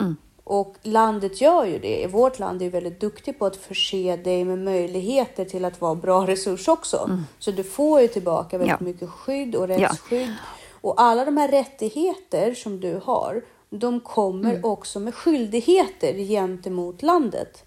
Mm. 0.00 0.16
Och 0.44 0.74
landet 0.82 1.40
gör 1.40 1.64
ju 1.64 1.78
det. 1.78 2.06
Vårt 2.06 2.38
land 2.38 2.62
är 2.62 2.70
väldigt 2.70 3.00
duktigt 3.00 3.38
på 3.38 3.46
att 3.46 3.56
förse 3.56 4.16
dig 4.16 4.44
med 4.44 4.58
möjligheter 4.58 5.44
till 5.44 5.64
att 5.64 5.80
vara 5.80 5.94
bra 5.94 6.26
resurs 6.26 6.68
också. 6.68 7.20
Så 7.38 7.50
du 7.50 7.64
får 7.64 8.00
ju 8.00 8.08
tillbaka 8.08 8.58
väldigt 8.58 8.76
Ja. 8.80 8.84
mycket 8.84 9.10
skydd 9.10 9.54
och 9.54 9.68
rättsskydd. 9.68 10.32
Och 10.80 11.00
alla 11.00 11.24
de 11.24 11.36
här 11.36 11.48
rättigheter 11.48 12.54
som 12.54 12.80
du 12.80 13.00
har, 13.04 13.42
de 13.70 14.00
kommer 14.00 14.66
också 14.66 15.00
med 15.00 15.14
skyldigheter 15.14 16.14
gentemot 16.14 17.02
landet. 17.02 17.64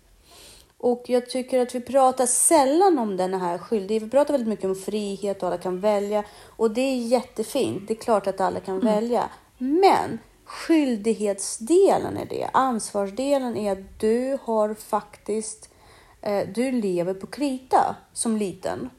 Och 0.79 1.03
jag 1.05 1.29
tycker 1.29 1.59
att 1.59 1.75
vi 1.75 1.81
pratar 1.81 2.25
sällan 2.25 2.99
om 2.99 3.17
den 3.17 3.33
här 3.33 3.57
skyldigheten. 3.57 4.07
Vi 4.07 4.11
pratar 4.11 4.33
väldigt 4.33 4.47
mycket 4.47 4.65
om 4.65 4.75
frihet 4.75 5.43
och 5.43 5.47
alla 5.47 5.57
kan 5.57 5.79
välja. 5.79 6.23
Och 6.45 6.71
det 6.71 6.81
är 6.81 6.95
jättefint. 6.95 7.87
Det 7.87 7.93
är 7.93 7.95
klart 7.95 8.27
att 8.27 8.41
alla 8.41 8.59
kan 8.59 8.79
välja. 8.79 9.29
Men 9.57 10.19
skyldighetsdelen 10.45 12.17
är 12.17 12.25
det. 12.25 12.49
Ansvarsdelen 12.53 13.57
är 13.57 13.71
att 13.71 13.99
du 13.99 14.37
har 14.43 14.73
faktiskt, 14.73 15.69
eh, 16.21 16.47
du 16.55 16.71
lever 16.71 17.13
på 17.13 17.27
krita 17.27 17.95
som 18.13 18.37
liten. 18.37 18.89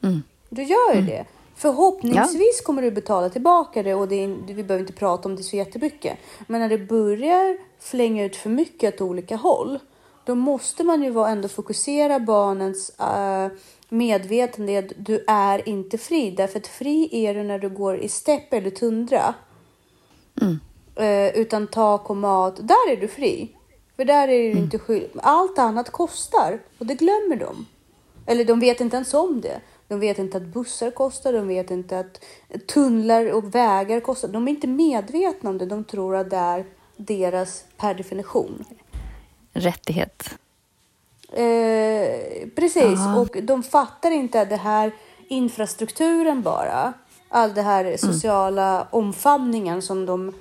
Du 0.49 0.63
gör 0.63 0.95
ju 0.95 1.03
det. 1.03 1.25
Förhoppningsvis 1.57 2.61
kommer 2.61 2.83
du 2.83 2.91
betala 2.91 3.29
tillbaka 3.29 3.83
det 3.83 3.95
och 3.95 4.09
det 4.09 4.25
är, 4.25 4.29
vi 4.47 4.63
behöver 4.63 4.81
inte 4.81 4.93
prata 4.93 5.29
om 5.29 5.37
det 5.37 5.43
så 5.43 5.57
jättemycket. 5.57 6.19
Men 6.47 6.61
när 6.61 6.69
det 6.69 6.79
börjar 6.79 7.59
flänga 7.79 8.25
ut 8.25 8.37
för 8.37 8.51
mycket 8.51 8.95
åt 8.95 9.01
olika 9.01 9.37
håll, 9.37 9.79
då 10.25 10.35
måste 10.35 10.85
man 10.85 11.03
ju 11.03 11.25
ändå 11.25 11.49
fokusera 11.49 12.21
barnens 12.21 12.93
uh, 13.01 13.59
medvetande. 13.89 14.79
att 14.79 14.93
Du 14.97 15.25
är 15.27 15.69
inte 15.69 15.99
fri, 15.99 16.31
därför 16.31 16.59
att 16.59 16.67
fri 16.67 17.09
är 17.13 17.35
du 17.35 17.43
när 17.43 17.59
du 17.59 17.69
går 17.69 17.99
i 17.99 18.09
stepp 18.09 18.53
eller 18.53 18.71
tundra. 18.71 19.35
Eh, 20.95 21.39
utan 21.39 21.67
tak 21.67 22.11
och 22.11 22.17
mat, 22.17 22.57
där 22.57 22.93
är 22.93 22.97
du 22.97 23.09
fri. 23.09 23.57
För 23.97 24.05
där 24.05 24.29
är 24.29 24.55
du 24.55 24.59
inte 24.59 24.79
skyldig. 24.79 25.11
Allt 25.23 25.59
annat 25.59 25.91
kostar 25.91 26.61
och 26.79 26.87
det 26.87 26.95
glömmer 26.95 27.37
de. 27.37 27.67
Eller 28.27 28.45
de 28.45 28.61
vet 28.61 28.81
inte 28.81 28.97
ens 28.97 29.15
om 29.15 29.41
det. 29.41 29.61
De 29.89 30.01
vet 30.01 30.19
inte 30.19 30.37
att 30.37 30.47
bussar 30.47 30.91
kostar, 30.91 31.33
de 31.33 31.49
vet 31.49 31.71
inte 31.71 31.99
att 31.99 32.21
tunnlar 32.67 33.33
och 33.33 33.55
vägar 33.55 34.01
kostar. 34.01 34.29
De 34.29 34.49
är 34.49 34.53
inte 34.53 34.67
medvetna 34.67 35.51
om 35.51 35.59
det. 35.59 35.67
De 35.67 35.85
tror 35.85 36.17
att 36.17 36.31
det 36.31 36.37
är 36.37 36.65
deras 36.97 37.65
per 37.77 37.95
definition. 37.95 38.65
Rättighet. 39.61 40.31
Eh, 41.33 42.49
precis, 42.57 42.99
Ja. 42.99 43.17
och 43.21 43.37
de 43.43 43.63
fattar 43.63 44.11
inte 44.11 44.41
att 44.41 44.49
det 44.51 44.57
här 44.57 44.93
infrastrukturen 45.29 46.43
bara, 46.43 46.93
all 47.29 47.55
det 47.55 47.63
här 47.63 47.97
sociala 47.97 48.87
omfamningen 48.91 49.83
som 49.83 50.07
de 50.07 50.33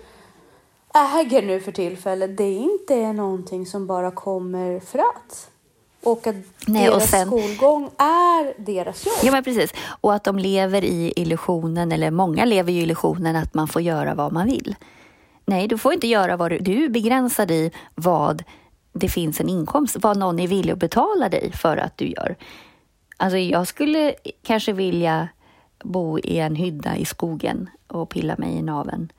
äger 1.20 1.42
nu 1.42 1.60
för 1.60 1.72
tillfället, 1.72 2.38
det 2.38 2.44
är 2.44 2.58
inte 2.60 3.14
någonting 3.14 3.66
som 3.66 3.88
bara 3.88 4.12
kommer 4.12 4.80
för 4.80 5.00
att. 5.00 5.50
Och 6.04 6.28
att 6.28 6.36
Nej, 6.68 6.90
och 6.90 6.96
deras 6.96 7.10
sen- 7.10 7.28
skolgång 7.28 7.90
är 7.98 8.62
deras 8.66 9.06
jobb. 9.06 9.16
Ja, 9.24 9.32
men 9.32 9.44
precis. 9.44 9.74
Och 10.02 10.14
att 10.14 10.24
de 10.24 10.38
lever 10.40 10.84
i 10.84 11.14
illusionen, 11.16 11.92
eller 11.92 12.12
många 12.12 12.46
lever 12.46 12.72
i 12.72 12.82
illusionen 12.82 13.36
att 13.36 13.54
man 13.54 13.68
får 13.68 13.82
göra 13.82 14.16
vad 14.16 14.34
man 14.34 14.46
vill. 14.48 14.76
Nej, 15.46 15.68
du 15.68 15.78
får 15.78 15.94
inte 15.94 16.08
göra 16.08 16.38
vad 16.38 16.52
du... 16.52 16.58
Du 16.60 16.86
är 16.86 16.90
begränsad 16.90 17.52
i 17.52 17.72
vad 17.96 18.44
det 18.94 19.10
finns 19.10 19.40
en 19.40 19.50
inkomst, 19.50 19.98
vad 20.00 20.18
någon 20.18 20.40
är 20.40 20.48
villig 20.48 20.74
att 20.74 20.80
betala 20.80 21.30
dig 21.30 21.52
för 21.52 21.78
att 21.78 21.98
du 21.98 22.08
gör. 22.08 22.36
Alltså, 23.18 23.38
jag 23.38 23.68
skulle 23.68 24.14
kanske 24.44 24.74
vilja 24.74 25.28
bo 25.84 26.20
i 26.20 26.40
en 26.40 26.56
hydda 26.56 26.98
i 26.98 27.06
skogen 27.06 27.70
och 27.88 28.10
pilla 28.10 28.36
mig 28.38 28.54
i 28.54 28.62
naveln. 28.62 29.12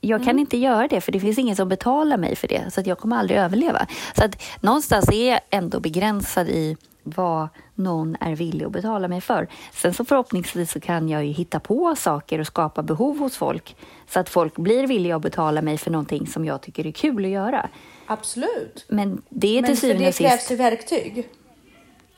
Jag 0.00 0.24
kan 0.24 0.38
inte 0.38 0.56
göra 0.56 0.88
det, 0.88 1.00
för 1.00 1.12
det 1.12 1.20
finns 1.20 1.38
ingen 1.38 1.56
som 1.56 1.68
betalar 1.68 2.16
mig 2.16 2.36
för 2.36 2.48
det, 2.48 2.70
så 2.70 2.80
att 2.80 2.86
jag 2.86 2.98
kommer 2.98 3.16
aldrig 3.16 3.38
överleva. 3.38 3.86
Så 4.16 4.24
att 4.24 4.42
någonstans 4.60 5.08
är 5.12 5.30
jag 5.30 5.40
ändå 5.50 5.80
begränsad 5.80 6.48
i 6.48 6.76
vad 7.16 7.48
någon 7.74 8.16
är 8.20 8.36
villig 8.36 8.66
att 8.66 8.72
betala 8.72 9.08
mig 9.08 9.20
för. 9.20 9.48
Sen 9.72 9.94
så 9.94 10.04
förhoppningsvis 10.04 10.72
så 10.72 10.80
kan 10.80 11.08
jag 11.08 11.24
ju 11.24 11.32
hitta 11.32 11.60
på 11.60 11.96
saker 11.96 12.38
och 12.38 12.46
skapa 12.46 12.82
behov 12.82 13.18
hos 13.18 13.36
folk, 13.36 13.76
så 14.08 14.20
att 14.20 14.28
folk 14.28 14.56
blir 14.56 14.86
villiga 14.86 15.16
att 15.16 15.22
betala 15.22 15.62
mig 15.62 15.78
för 15.78 15.90
någonting 15.90 16.26
som 16.26 16.44
jag 16.44 16.60
tycker 16.60 16.86
är 16.86 16.92
kul 16.92 17.24
att 17.24 17.30
göra. 17.30 17.68
Absolut. 18.06 18.84
Men 18.88 19.22
det 19.28 19.58
är 19.58 19.62
Men 19.62 19.70
till 19.70 19.80
syvende 19.80 20.04
det 20.04 20.08
och 20.08 20.14
sist... 20.14 20.30
krävs 20.30 20.50
ju 20.50 20.56
verktyg. 20.56 21.28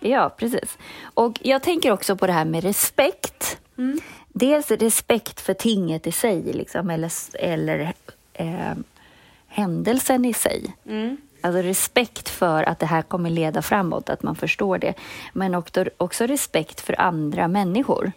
Ja, 0.00 0.34
precis. 0.36 0.78
Och 1.02 1.38
jag 1.42 1.62
tänker 1.62 1.92
också 1.92 2.16
på 2.16 2.26
det 2.26 2.32
här 2.32 2.44
med 2.44 2.64
respekt. 2.64 3.58
Dels 4.28 4.70
respekt 4.70 5.40
för 5.40 5.54
tinget 5.54 6.06
i 6.06 6.12
sig, 6.12 6.42
liksom, 6.42 6.90
eller, 6.90 7.12
eller 7.34 7.92
eh, 8.32 8.74
händelsen 9.48 10.24
i 10.24 10.34
sig. 10.34 10.74
Alltså 11.40 11.62
respekt 11.62 12.28
för 12.28 12.62
att 12.62 12.78
det 12.78 12.86
här 12.86 13.02
kommer 13.02 13.30
leda 13.30 13.62
framåt, 13.62 14.10
att 14.10 14.22
man 14.22 14.36
förstår 14.36 14.78
det. 14.78 14.94
Men 15.32 15.54
också, 15.54 15.84
också 15.96 16.26
respekt 16.26 16.80
för 16.80 17.00
andra 17.00 17.48
människor. 17.48 18.12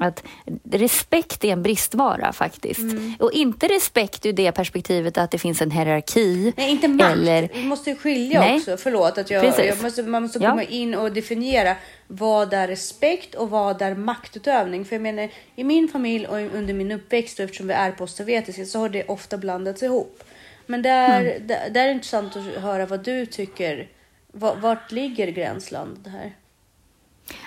Att 0.00 0.22
respekt 0.70 1.44
är 1.44 1.48
en 1.52 1.62
bristvara 1.62 2.32
faktiskt. 2.32 2.80
Och 3.18 3.32
inte 3.32 3.68
respekt 3.68 4.26
ur 4.26 4.32
det 4.32 4.52
perspektivet 4.52 5.18
att 5.18 5.30
det 5.30 5.38
finns 5.38 5.62
en 5.62 5.70
hierarki. 5.70 6.52
Nej, 6.56 6.70
inte 6.70 6.88
makt. 6.88 7.12
Eller, 7.12 7.48
Vi 7.54 7.64
måste 7.64 7.94
skilja 7.94 8.40
Nej. 8.40 8.56
också. 8.56 8.76
Förlåt 8.76 9.18
att 9.18 9.30
jag, 9.30 9.44
jag 9.44 9.82
måste, 9.82 10.02
man 10.02 10.22
måste 10.22 10.38
Ja. 10.38 10.50
komma 10.50 10.62
in 10.62 10.94
och 10.94 11.12
definiera 11.12 11.74
vad 12.06 12.54
är 12.54 12.68
respekt 12.68 13.34
och 13.34 13.50
vad 13.50 13.82
är 13.82 13.94
maktutövning. 13.94 14.84
För 14.84 14.94
jag 14.94 15.02
menar, 15.02 15.28
i 15.56 15.64
min 15.64 15.88
familj 15.88 16.26
och 16.26 16.36
under 16.36 16.74
min 16.74 16.92
uppväxt 16.92 17.38
och 17.38 17.44
eftersom 17.44 17.66
vi 17.66 17.74
är 17.74 17.92
postsovjetiska 17.92 18.64
så 18.64 18.78
har 18.78 18.88
det 18.88 19.04
ofta 19.04 19.38
blandats 19.38 19.82
ihop. 19.82 20.22
Men 20.66 20.82
där, 20.82 21.20
Mm. 21.20 21.46
där, 21.46 21.70
där 21.70 21.80
är 21.82 21.86
det 21.86 21.92
intressant 21.92 22.36
att 22.36 22.44
höra 22.62 22.86
vad 22.86 23.04
du 23.04 23.26
tycker. 23.26 23.88
Va- 24.32 24.54
Vart 24.60 24.92
ligger 24.92 25.28
gränslandet 25.28 26.12
här? 26.12 26.32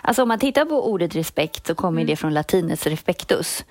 Alltså 0.02 0.22
om 0.22 0.28
man 0.28 0.40
tittar 0.40 0.66
på 0.66 0.90
ordet 0.92 1.16
respekt 1.16 1.68
så 1.68 1.76
kommer 1.76 2.04
det 2.06 2.16
från 2.16 2.34
latinets 2.34 2.88
respectus, 2.88 3.66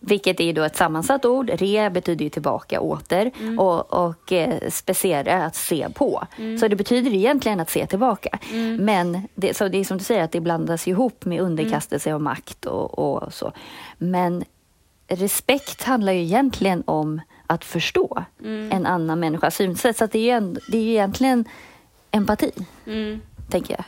vilket 0.00 0.40
är 0.40 0.52
då 0.52 0.62
ett 0.62 0.76
sammansatt 0.76 1.24
ord. 1.24 1.50
Re 1.54 1.90
betyder 1.90 2.24
ju 2.24 2.28
tillbaka, 2.30 2.80
åter 2.80 3.30
och, 3.58 3.92
och 4.06 4.32
eh, 4.32 5.44
att 5.46 5.54
se 5.56 5.88
på. 5.94 6.26
Så 6.60 6.68
det 6.68 6.76
betyder 6.76 7.14
egentligen 7.14 7.60
att 7.60 7.70
se 7.70 7.86
tillbaka. 7.86 8.38
Men 8.80 9.28
det, 9.34 9.56
så 9.56 9.68
det 9.68 9.78
är 9.78 9.84
som 9.84 9.98
du 9.98 10.04
säger, 10.04 10.22
att 10.22 10.32
det 10.32 10.40
blandas 10.40 10.88
ihop 10.88 11.24
med 11.24 11.40
underkastelse 11.40 12.14
och 12.14 12.20
makt 12.22 12.66
och, 12.66 12.98
och 12.98 13.34
så. 13.34 13.52
Men 13.98 14.44
respekt 15.08 15.82
handlar 15.82 16.12
ju 16.12 16.20
egentligen 16.22 16.82
om 16.86 17.20
att 17.46 17.64
förstå 17.64 18.24
en 18.70 18.86
annan 18.86 19.20
människas 19.20 19.56
synsätt. 19.56 19.96
Så 19.96 20.04
att 20.04 20.12
det, 20.12 20.30
är 20.30 20.36
ändå, 20.36 20.60
det 20.68 20.78
är 20.78 20.82
ju 20.82 20.90
egentligen 20.90 21.44
empati, 22.10 22.52
tänker 23.50 23.74
jag. 23.74 23.84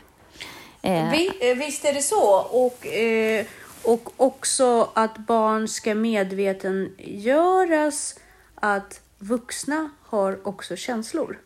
Eh, 0.83 1.11
Vi, 1.11 1.51
eh, 1.51 1.57
visst 1.59 1.85
är 1.85 1.93
det 1.93 2.03
så. 2.03 2.41
Och, 2.41 2.87
eh, 2.87 3.47
och 3.85 4.13
också 4.17 4.91
att 4.95 5.19
barn 5.19 5.69
ska 5.69 5.95
medvetengöras 5.95 8.19
att 8.55 9.01
vuxna 9.19 9.91
har 10.03 10.49
också 10.49 10.77
känslor. 10.77 11.39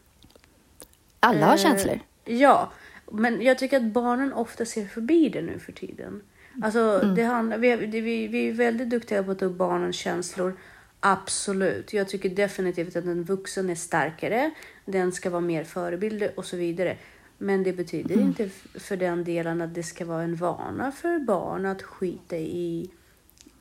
alla 1.21 1.47
har 1.47 1.53
Eh, 1.53 1.59
känslor. 1.59 1.99
Ja, 2.25 2.71
men 3.13 3.43
jag 3.43 3.59
tycker 3.59 3.77
att 3.77 3.83
barnen 3.83 4.33
ofta 4.33 4.65
ser 4.65 4.87
förbi 4.87 5.29
det 5.29 5.43
nu 5.43 5.59
för 5.59 5.73
tiden. 5.73 6.23
Alltså, 6.63 6.99
det 6.99 7.23
handlar, 7.23 7.59
vi, 7.59 7.77
vi, 7.77 8.27
vi 8.27 8.49
är 8.49 8.53
väldigt 8.53 8.91
duktiga 8.91 9.23
på 9.23 9.31
att 9.31 9.39
ta 9.39 9.45
upp 9.45 9.57
barnens 9.57 9.97
känslor. 9.97 10.57
Absolut. 11.05 11.93
Jag 11.93 12.09
tycker 12.09 12.29
definitivt 12.29 12.97
att 12.97 13.05
en 13.05 13.25
vuxen 13.25 13.71
är 13.71 13.75
starkare. 13.75 14.51
Den 14.85 15.13
ska 15.13 15.31
vara 15.31 15.41
mer 15.41 15.65
förebild 15.65 16.23
och 16.37 16.45
så 16.45 16.57
vidare. 16.57 16.97
Men 17.39 17.63
det 17.63 17.73
betyder 17.73 18.15
inte 18.21 18.45
f- 18.45 18.67
för 18.75 18.97
den 18.97 19.25
delen 19.25 19.61
att 19.61 19.75
det 19.75 19.83
ska 19.83 20.05
vara 20.05 20.23
en 20.23 20.37
vana 20.37 20.93
för 20.93 21.19
barn 21.19 21.67
att 21.67 21.83
skita 21.83 22.37
i, 22.37 22.91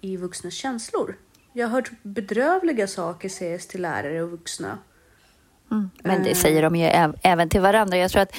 i 0.02 0.18
vuxnas 0.18 0.54
känslor. 0.54 1.18
Jag 1.54 1.68
har 1.68 1.72
hört 1.72 1.92
bedrövliga 2.04 2.88
saker 2.88 3.30
sägas 3.30 3.68
till 3.68 3.82
lärare 3.82 4.24
och 4.24 4.30
vuxna. 4.32 4.78
Men 5.68 5.90
Eh. 6.18 6.24
det 6.24 6.36
säger 6.36 6.62
de 6.62 6.76
ju 6.76 6.86
äv- 6.86 7.20
även 7.24 7.50
till 7.50 7.62
varandra. 7.62 7.98
Jag 7.98 8.12
tror 8.12 8.22
att 8.22 8.36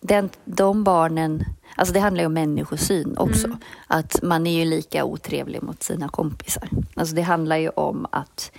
den, 0.00 0.30
de 0.44 0.84
barnen, 0.84 1.44
alltså 1.76 1.94
det 1.94 2.00
handlar 2.00 2.22
ju 2.22 2.26
om 2.26 2.32
människosyn 2.34 3.16
också. 3.18 3.46
Mm. 3.46 3.58
Att 3.86 4.22
man 4.22 4.46
är 4.46 4.58
ju 4.58 4.64
lika 4.64 5.04
otrevlig 5.04 5.62
mot 5.62 5.82
sina 5.82 6.08
kompisar. 6.08 6.68
Alltså 7.00 7.14
det 7.14 7.22
handlar 7.22 7.56
ju 7.56 7.68
om 7.68 8.06
att 8.12 8.52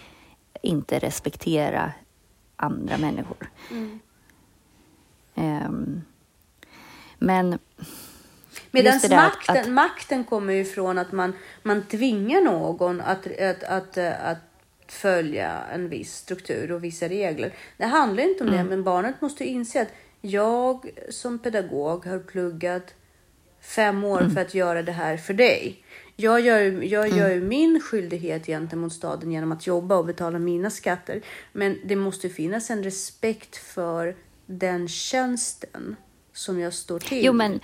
inte 0.62 1.00
respektera 1.00 1.92
andra 2.56 2.98
människor. 2.98 3.50
Mm. 3.72 4.00
Ehm, 5.36 6.02
men 7.20 7.60
Medan 8.72 8.94
makten, 9.10 9.58
att- 9.58 9.68
makten 9.72 10.24
kommer 10.24 10.54
ju 10.54 10.66
från 10.66 10.98
att 10.98 11.12
man, 11.12 11.34
man 11.64 11.84
tvingar 11.84 12.42
någon 12.42 13.02
att, 13.02 13.28
att, 13.40 13.64
att, 13.64 13.98
eh, 13.98 14.26
att 14.26 14.38
följa 14.88 15.52
en 15.74 15.90
viss 15.90 16.16
struktur 16.16 16.72
och 16.72 16.84
vissa 16.84 17.08
regler. 17.10 17.54
Det 17.78 17.86
handlar 17.86 18.24
inte 18.24 18.44
om 18.44 18.50
Mm. 18.50 18.64
det, 18.64 18.70
men 18.70 18.84
barnet 18.84 19.22
måste 19.22 19.46
inse 19.46 19.82
att 19.82 19.92
jag 20.22 20.90
som 21.10 21.40
pedagog 21.40 22.06
har 22.06 22.20
pluggat 22.20 22.94
fem 23.62 24.04
år 24.04 24.20
Mm. 24.22 24.32
för 24.34 24.42
att 24.42 24.54
göra 24.54 24.84
det 24.84 24.92
här 24.92 25.18
för 25.18 25.34
dig. 25.34 25.84
Jag 26.22 26.42
gör, 26.42 26.60
jag 26.84 27.06
Mm. 27.06 27.18
gör 27.18 27.30
ju 27.30 27.42
min 27.42 27.82
skyldighet 27.82 28.46
gentemot 28.46 28.94
staden 28.94 29.32
genom 29.32 29.52
att 29.52 29.68
jobba 29.68 29.96
och 29.96 30.06
betala 30.06 30.40
mina 30.40 30.70
skatter. 30.70 31.22
Men 31.54 31.78
det 31.86 31.96
måste 31.96 32.30
finnas 32.30 32.70
en 32.70 32.84
respekt 32.84 33.56
för 33.58 34.16
den 34.46 34.88
tjänsten 34.88 35.96
som 36.34 36.60
jag 36.60 36.74
står 36.74 37.00
till 37.00 37.26
Jo, 37.26 37.34
men, 37.34 37.60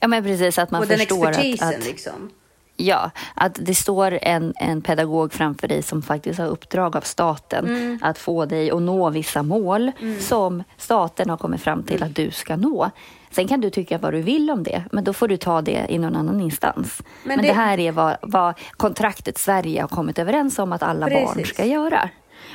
ja, 0.00 0.08
men 0.08 0.22
precis 0.24 0.58
att 0.58 0.70
man 0.70 0.80
och 0.82 0.86
den 0.88 0.98
förstår 0.98 1.26
att, 1.26 1.36
expertisen 1.38 1.68
att, 1.68 1.84
liksom. 1.84 2.30
ja, 2.76 3.10
att 3.34 3.58
det 3.60 3.74
står 3.74 4.18
en, 4.22 4.54
en 4.56 4.82
pedagog 4.82 5.32
framför 5.32 5.68
dig 5.68 5.82
som 5.82 6.02
faktiskt 6.02 6.38
har 6.38 6.46
uppdrag 6.48 6.96
av 6.96 7.00
staten 7.00 7.66
Mm. 7.66 7.98
att 8.02 8.18
få 8.18 8.46
dig 8.46 8.70
att 8.70 8.82
nå 8.82 9.10
vissa 9.10 9.42
mål 9.42 9.92
som 10.20 10.62
staten 10.78 11.30
har 11.30 11.36
kommit 11.36 11.60
fram 11.60 11.78
Mm. 11.78 11.86
till 11.86 12.02
att 12.02 12.16
du 12.16 12.30
ska 12.30 12.56
nå. 12.56 12.90
Sen 13.32 13.48
kan 13.48 13.60
du 13.60 13.70
tycka 13.70 13.98
vad 13.98 14.12
du 14.14 14.20
vill 14.20 14.50
om 14.50 14.62
det, 14.62 14.84
men 14.92 15.04
då 15.04 15.12
får 15.12 15.28
du 15.28 15.36
ta 15.36 15.62
det 15.62 15.86
i 15.88 15.98
någon 15.98 16.16
annan 16.16 16.40
instans. 16.40 17.02
Men 17.24 17.36
Men, 17.36 17.38
det- 17.38 17.48
det... 17.48 17.52
här 17.54 17.80
är 17.80 17.92
vad, 17.92 18.16
vad 18.22 18.54
kontraktet 18.76 19.38
Sverige 19.38 19.80
har 19.80 19.88
kommit 19.88 20.18
överens 20.18 20.58
om 20.58 20.72
att 20.72 20.82
alla 20.82 21.08
barn 21.10 21.34
Precis. 21.34 21.54
ska 21.54 21.64
göra. 21.64 22.08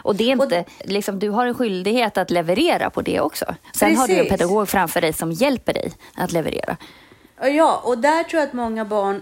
Och 0.03 0.15
det 0.15 0.31
är 0.31 0.38
Och- 0.38 0.43
inte, 0.43 0.65
liksom, 0.86 1.19
du 1.19 1.29
har 1.29 1.46
en 1.48 1.53
skyldighet 1.55 2.17
att 2.17 2.31
leverera 2.31 2.89
på 2.89 3.01
det 3.01 3.19
också. 3.19 3.46
Sen 3.75 3.98
har 3.98 4.07
du 4.07 4.13
en 4.13 4.19
Precis. 4.19 4.31
pedagog 4.31 4.69
framför 4.69 5.01
dig 5.01 5.13
som 5.13 5.31
hjälper 5.31 5.74
dig 5.74 5.91
att 6.15 6.31
leverera. 6.31 6.77
Ja, 7.41 7.81
och 7.86 7.98
där 7.98 8.24
tror 8.24 8.39
jag 8.39 8.48
att 8.48 8.53
många 8.53 8.86
barn, 8.86 9.22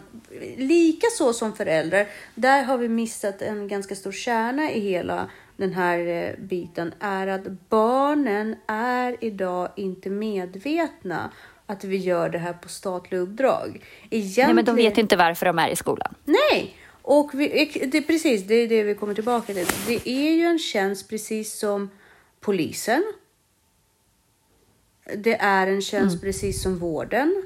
lika 0.57 1.07
så 1.17 1.33
som 1.33 1.53
föräldrar, 1.53 2.07
där 2.35 2.63
har 2.63 2.77
vi 2.77 2.89
missat 2.89 3.41
en 3.41 3.67
ganska 3.67 3.95
stor 3.95 4.11
kärna 4.11 4.71
i 4.71 4.79
hela 4.79 5.25
den 5.57 5.73
här 5.73 5.99
eh, 6.07 6.35
biten, 6.37 6.93
är 6.99 7.27
att 7.27 7.47
barnen 7.69 8.55
är 8.67 9.17
idag 9.21 9.69
inte 9.75 10.09
medvetna 10.09 11.31
att 11.65 11.83
vi 11.83 11.97
gör 11.97 12.29
det 12.29 12.37
här 12.37 12.53
på 12.53 12.69
statliga 12.69 13.21
uppdrag. 13.21 13.83
Egentligen... 14.09 14.47
Nej, 14.47 14.55
men 14.55 14.65
de 14.65 14.75
vet 14.75 14.97
inte 14.97 15.15
varför 15.15 15.45
de 15.45 15.59
är 15.59 15.69
i 15.69 15.75
skolan. 15.75 16.15
Nej, 16.25 16.77
och 17.01 17.31
vi, 17.33 17.47
det 17.91 17.97
är 17.97 18.01
precis 18.01 18.43
det, 18.43 18.55
är 18.55 18.67
det 18.67 18.83
vi 18.83 18.95
kommer 18.95 19.13
tillbaka 19.13 19.53
till. 19.53 19.67
Det 19.87 20.09
är 20.09 20.31
ju 20.31 20.43
en 20.43 20.59
tjänst 20.59 21.09
precis 21.09 21.59
som 21.59 21.89
polisen. 22.39 23.03
Det 25.15 25.35
är 25.35 25.67
en 25.67 25.81
tjänst 25.81 26.21
precis 26.21 26.63
som 26.63 26.77
vården. 26.77 27.43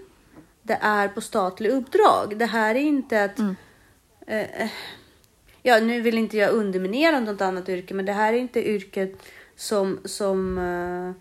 Det 0.62 0.78
är 0.82 1.08
på 1.08 1.22
statlig 1.22 1.70
uppdrag. 1.70 2.38
Det 2.38 2.46
här 2.46 2.76
är 2.76 2.80
inte 2.80 3.24
att... 3.24 3.40
Eh, 4.28 4.62
eh, 4.62 4.70
ja, 5.64 5.80
nu 5.80 6.02
vill 6.02 6.18
inte 6.18 6.38
jag 6.38 6.54
underminera 6.54 7.20
något 7.20 7.42
annat 7.42 7.70
yrke, 7.70 7.94
men 7.94 8.06
det 8.06 8.14
här 8.14 8.34
är 8.34 8.38
inte 8.38 8.70
yrket 8.70 9.16
som, 9.56 10.00
som, 10.06 10.58
eh, 10.58 11.12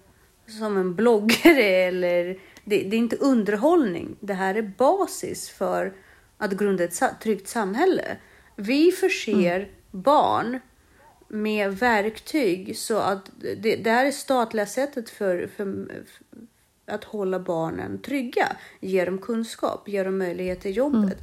som 0.59 0.77
en 0.77 0.95
bloggare 0.95 1.63
eller... 1.87 2.39
Det, 2.65 2.83
det 2.83 2.97
är 2.97 2.99
inte 2.99 3.17
underhållning. 3.17 4.17
Det 4.21 4.35
här 4.35 4.55
är 4.55 4.63
basis 4.63 5.49
för 5.49 5.93
att 6.39 6.53
grunda 6.53 6.85
ett 6.85 7.03
tryggt 7.23 7.49
samhälle. 7.49 8.17
Vi 8.57 8.93
förser 8.93 9.69
barn 9.91 10.61
med 11.29 11.79
verktyg 11.79 12.79
så 12.79 12.99
att 12.99 13.31
det, 13.41 13.77
det 13.77 13.91
här 13.91 14.07
är 14.07 14.11
statliga 14.11 14.67
sättet 14.67 15.11
för, 15.11 15.47
för, 15.57 15.65
för 16.07 16.95
att 16.95 17.05
hålla 17.05 17.41
barnen 17.41 17.99
trygga, 18.03 18.57
ge 18.81 19.05
dem 19.05 19.19
kunskap, 19.19 19.89
ge 19.89 20.03
dem 20.03 20.19
möjlighet 20.19 20.61
till 20.61 20.77
jobbet. 20.77 21.19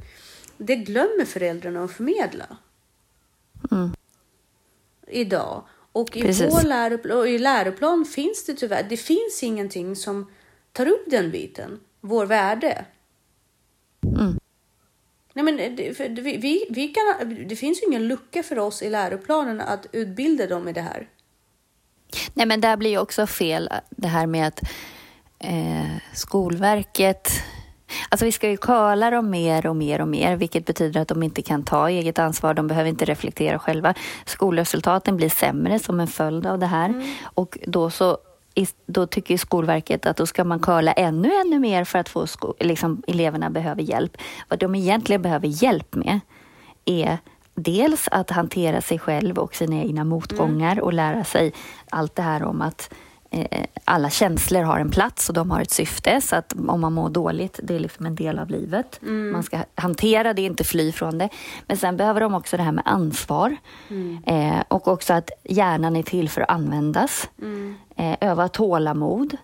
Det 0.58 0.76
glömmer 0.76 1.24
föräldrarna 1.24 1.84
att 1.84 1.92
förmedla 1.92 2.56
idag. 5.06 5.64
Och 5.92 6.16
i, 6.16 6.22
Precis. 6.22 6.52
vår 6.52 6.62
läroplan, 6.62 7.26
i 7.26 7.38
läroplan 7.38 8.04
finns 8.04 8.46
det 8.46 8.54
tyvärr, 8.54 8.86
det 8.88 8.96
finns 8.96 9.42
ingenting 9.42 9.96
som 9.96 10.30
tar 10.72 10.86
upp 10.88 11.04
den 11.06 11.30
biten, 11.30 11.80
vår 12.00 12.26
värde. 12.26 12.84
Nej, 15.32 15.44
men 15.44 15.56
det, 15.56 15.96
för 15.96 16.08
vi, 16.08 16.36
vi, 16.36 16.66
vi 16.70 16.88
kan, 16.88 17.34
det 17.48 17.56
finns 17.56 17.82
ju 17.82 17.86
ingen 17.86 18.08
lucka 18.08 18.42
för 18.42 18.58
oss 18.58 18.82
i 18.82 18.90
läroplanen 18.90 19.60
att 19.60 19.86
utbilda 19.92 20.46
dem 20.46 20.68
i 20.68 20.72
det 20.72 20.80
här. 20.80 21.08
Nej, 22.34 22.46
men 22.46 22.60
där 22.60 22.76
blir 22.76 22.90
ju 22.90 22.98
också 22.98 23.26
fel 23.26 23.70
det 23.90 24.08
här 24.08 24.26
med 24.26 24.46
att 24.46 24.60
eh, 25.38 25.96
Skolverket... 26.14 27.30
Alltså 28.08 28.24
vi 28.24 28.32
ska 28.32 28.50
ju 28.50 28.56
curla 28.56 29.10
dem 29.10 29.30
mer 29.30 29.66
och 29.66 29.76
mer 29.76 30.00
och 30.00 30.08
mer, 30.08 30.36
vilket 30.36 30.64
betyder 30.64 31.00
att 31.00 31.08
de 31.08 31.22
inte 31.22 31.42
kan 31.42 31.62
ta 31.62 31.90
eget 31.90 32.18
ansvar. 32.18 32.54
De 32.54 32.66
behöver 32.66 32.90
inte 32.90 33.04
reflektera 33.04 33.58
själva. 33.58 33.94
Skolresultaten 34.24 35.16
blir 35.16 35.28
sämre 35.28 35.78
som 35.78 36.00
en 36.00 36.06
följd 36.06 36.46
av 36.46 36.58
det 36.58 36.66
här. 36.66 37.04
Och 37.22 37.58
då 37.66 37.90
så 37.90 38.18
då 38.86 39.06
tycker 39.06 39.38
Skolverket 39.38 40.06
att 40.06 40.16
då 40.16 40.26
ska 40.26 40.44
man 40.44 40.60
curla 40.60 40.92
ännu, 40.92 41.30
ännu 41.40 41.58
mer 41.58 41.84
för 41.84 41.98
att 41.98 42.08
få 42.08 42.26
liksom, 42.60 43.02
eleverna 43.06 43.50
behöver 43.50 43.82
hjälp. 43.82 44.16
Vad 44.48 44.58
de 44.58 44.74
egentligen 44.74 45.22
behöver 45.22 45.48
hjälp 45.48 45.94
med 45.94 46.20
är 46.84 47.18
dels 47.54 48.08
att 48.10 48.30
hantera 48.30 48.80
sig 48.80 48.98
själv 48.98 49.38
och 49.38 49.54
sina 49.54 49.76
egna 49.76 50.04
motgångar 50.04 50.80
och 50.80 50.92
lära 50.92 51.24
sig 51.24 51.52
allt 51.90 52.14
det 52.14 52.22
här 52.22 52.42
om 52.42 52.62
att 52.62 52.90
alla 53.84 54.10
känslor 54.10 54.62
har 54.62 54.78
en 54.78 54.90
plats 54.90 55.28
och 55.28 55.34
de 55.34 55.50
har 55.50 55.60
ett 55.60 55.70
syfte. 55.70 56.20
Så 56.20 56.36
att 56.36 56.52
om 56.68 56.80
man 56.80 56.92
mår 56.92 57.08
dåligt, 57.08 57.60
det 57.62 57.74
är 57.74 57.78
liksom 57.78 58.06
en 58.06 58.14
del 58.14 58.38
av 58.38 58.50
livet. 58.50 58.98
Man 59.32 59.42
ska 59.42 59.58
hantera 59.74 60.32
det, 60.32 60.42
inte 60.42 60.64
fly 60.64 60.92
från 60.92 61.18
det. 61.18 61.28
Men 61.66 61.76
sen 61.76 61.96
behöver 61.96 62.20
de 62.20 62.34
också 62.34 62.56
det 62.56 62.62
här 62.62 62.72
med 62.72 62.84
ansvar. 62.86 63.56
Eh, 64.26 64.62
och 64.68 64.88
också 64.88 65.12
att 65.12 65.30
hjärnan 65.44 65.96
är 65.96 66.02
till 66.02 66.28
för 66.28 66.40
att 66.40 66.50
användas. 66.50 67.30
Eh, 67.96 68.16
öva 68.20 68.48
tålamod. 68.48 69.36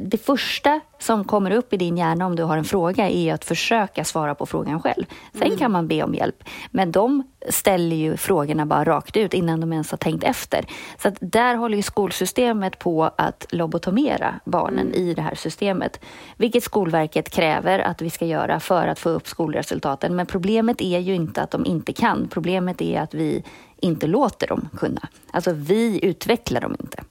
Det 0.00 0.18
första 0.18 0.80
som 0.98 1.24
kommer 1.24 1.50
upp 1.50 1.72
i 1.72 1.76
din 1.76 1.96
hjärna 1.96 2.26
om 2.26 2.36
du 2.36 2.42
har 2.42 2.56
en 2.56 2.64
fråga 2.64 3.10
är 3.10 3.34
att 3.34 3.44
försöka 3.44 4.04
svara 4.04 4.34
på 4.34 4.46
frågan 4.46 4.82
själv. 4.82 5.04
Sen 5.34 5.56
kan 5.56 5.70
man 5.70 5.88
be 5.88 6.02
om 6.02 6.14
hjälp. 6.14 6.44
Men 6.70 6.92
de 6.92 7.22
ställer 7.48 7.96
ju 7.96 8.16
frågorna 8.16 8.66
bara 8.66 8.84
rakt 8.84 9.16
ut 9.16 9.34
innan 9.34 9.60
de 9.60 9.72
ens 9.72 9.90
har 9.90 9.98
tänkt 9.98 10.24
efter. 10.24 10.64
Så 10.98 11.08
att 11.08 11.14
där 11.20 11.54
håller 11.54 11.76
ju 11.76 11.82
skolsystemet 11.82 12.78
på 12.78 13.10
att 13.16 13.46
lobotomera 13.50 14.40
barnen 14.44 14.94
i 14.94 15.14
det 15.14 15.22
här 15.22 15.34
systemet. 15.34 16.00
Vilket 16.36 16.64
Skolverket 16.64 17.30
kräver 17.30 17.78
att 17.78 18.02
vi 18.02 18.10
ska 18.10 18.26
göra 18.26 18.60
för 18.60 18.86
att 18.88 18.98
få 18.98 19.08
upp 19.08 19.28
skolresultaten. 19.28 20.16
Men 20.16 20.26
problemet 20.26 20.80
är 20.80 20.98
ju 20.98 21.14
inte 21.14 21.42
att 21.42 21.50
de 21.50 21.66
inte 21.66 21.92
kan. 21.92 22.28
Problemet 22.28 22.82
är 22.82 23.00
att 23.00 23.14
vi 23.14 23.44
inte 23.76 24.06
låter 24.06 24.46
dem 24.46 24.68
kunna. 24.76 25.08
Alltså 25.30 25.52
vi 25.52 26.04
utvecklar 26.04 26.60
dem 26.60 26.76
inte. 26.80 27.02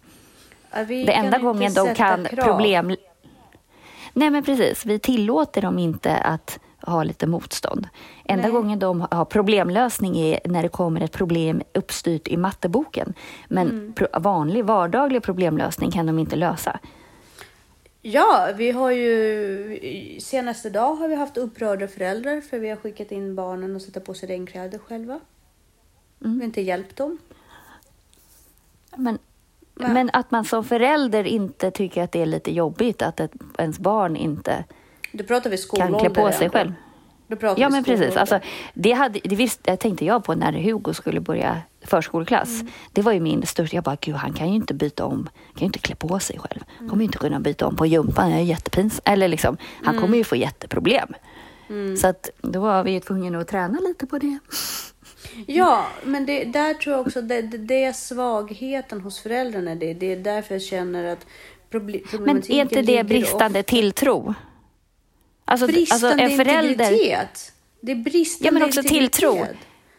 Det 0.88 1.12
enda 1.12 1.38
gången 1.38 1.74
de 1.74 1.96
kan 1.96 2.26
krav. 2.26 2.46
problem... 2.46 2.96
Nej, 4.14 4.30
men 4.30 4.44
precis. 4.44 4.86
Vi 4.86 5.00
tillåter 5.00 5.62
dem 5.62 5.80
inte 5.80 6.18
att 6.18 6.60
ha 6.82 7.04
lite 7.04 7.28
motstånd. 7.28 7.88
Enda 8.26 8.44
Nej. 8.44 8.52
gången 8.52 8.80
de 8.80 9.08
har 9.12 9.26
problemlösning 9.26 10.18
är 10.18 10.40
när 10.46 10.64
det 10.64 10.70
kommer 10.70 11.02
ett 11.02 11.12
problem 11.12 11.62
uppstyrt 11.74 12.28
i 12.28 12.38
matteboken. 12.38 13.14
Men 13.48 13.70
Mm. 13.70 13.94
vanlig 14.24 14.66
vardaglig 14.66 15.24
problemlösning 15.24 15.92
kan 15.92 16.06
de 16.06 16.20
inte 16.20 16.36
lösa. 16.36 16.80
Ja, 18.02 18.50
vi 18.56 18.72
har 18.72 18.92
ju 18.92 19.80
senaste 20.22 20.70
dag 20.70 20.96
har 20.96 21.08
vi 21.08 21.16
haft 21.16 21.38
upprörda 21.38 21.88
föräldrar 21.88 22.42
för 22.42 22.60
vi 22.60 22.70
har 22.70 22.78
skickat 22.78 23.12
in 23.12 23.36
barnen 23.36 23.76
och 23.76 23.82
sätta 23.82 24.00
på 24.00 24.14
sig 24.14 24.30
regnkläder 24.30 24.78
själva. 24.78 25.20
Mm. 26.22 26.34
Vi 26.34 26.40
har 26.40 26.46
inte 26.46 26.62
hjälpt 26.62 26.96
dem. 26.96 27.18
Men, 28.96 29.20
Men 29.76 30.10
att 30.14 30.32
man 30.32 30.46
som 30.46 30.64
förälder 30.64 31.24
inte 31.24 31.72
tycker 31.72 32.04
att 32.04 32.12
det 32.12 32.22
är 32.22 32.26
lite 32.26 32.52
jobbigt 32.52 33.02
att 33.02 33.20
ett, 33.20 33.32
ens 33.58 33.80
barn 33.80 34.16
inte 34.16 34.64
kan 35.78 36.00
klä 36.00 36.10
på 36.10 36.32
sig 36.32 36.50
själv. 36.50 36.74
Då 37.28 37.36
pratar 37.36 37.62
Ja, 37.62 37.70
men 37.70 37.84
precis. 37.84 38.18
Alltså, 38.18 38.40
det, 38.74 38.92
hade, 38.92 39.20
det 39.24 39.36
visste, 39.36 39.78
tänkte 39.78 40.06
jag 40.06 40.24
på 40.24 40.36
när 40.36 40.54
Hugo 40.54 40.94
skulle 40.94 41.20
börja 41.20 41.62
förskoleklass. 41.86 42.62
Mm. 42.62 42.72
Det 42.92 43.02
var 43.02 43.12
ju 43.12 43.20
min 43.20 43.46
största... 43.46 43.76
Jag 43.76 43.84
bara, 43.84 43.98
gud, 44.02 44.16
han 44.16 44.34
kan 44.34 44.50
ju 44.50 44.56
inte 44.56 44.74
byta 44.74 45.06
om. 45.06 45.30
kan 45.54 45.60
ju 45.60 45.66
inte 45.66 45.80
klä 45.80 45.96
på 45.96 46.20
sig 46.20 46.40
själv. 46.40 46.64
Han 46.68 46.78
Mm. 46.78 46.90
kommer 46.90 47.02
ju 47.02 47.06
inte 47.06 47.18
kunna 47.18 47.40
byta 47.40 47.68
om 47.68 47.76
på 47.76 47.86
gympan. 47.86 48.30
Jag 48.32 48.40
är 48.40 48.44
jättepins. 48.44 49.02
Eller 49.06 49.28
liksom, 49.28 49.58
han 49.84 49.96
Mm. 49.96 50.02
kommer 50.02 50.18
ju 50.18 50.24
få 50.24 50.36
jätteproblem. 50.36 51.14
Så 52.02 52.08
att, 52.08 52.30
då 52.42 52.60
var 52.60 52.84
vi 52.84 52.92
ju 52.92 53.00
tvungna 53.00 53.40
att 53.40 53.48
träna 53.48 53.80
lite 53.80 54.06
på 54.08 54.18
det. 54.18 54.40
Ja, 55.48 55.88
men 56.04 56.26
det, 56.26 56.44
där 56.44 56.74
tror 56.74 56.96
jag 56.96 57.08
också 57.08 57.22
det, 57.22 57.42
det, 57.42 57.58
det 57.58 57.84
är 57.84 57.94
svagheten 57.94 59.02
hos 59.02 59.20
föräldrarna. 59.20 59.76
Det, 59.76 59.94
det 59.94 60.12
är 60.12 60.16
därför 60.18 60.56
jag 60.56 60.62
känner 60.62 61.04
att 61.04 61.26
proble, 61.70 61.98
Men 61.98 62.08
problematiken 62.10 62.58
är 62.58 62.62
inte 62.62 62.82
det 62.82 63.04
bristande 63.04 63.60
ofta- 63.60 63.70
tilltro? 63.70 64.34
Alltså, 65.46 65.68
bristande 65.68 66.08
alltså 66.10 66.24
en 66.24 66.38
förälder... 66.46 66.92
integritet. 66.92 67.52
Det 67.82 67.92
är 67.92 67.96
bristande 67.96 68.48
Ja, 68.48 68.52
men 68.52 68.64
också 68.64 68.80
integritet. 68.80 69.12
tilltro. 69.14 69.46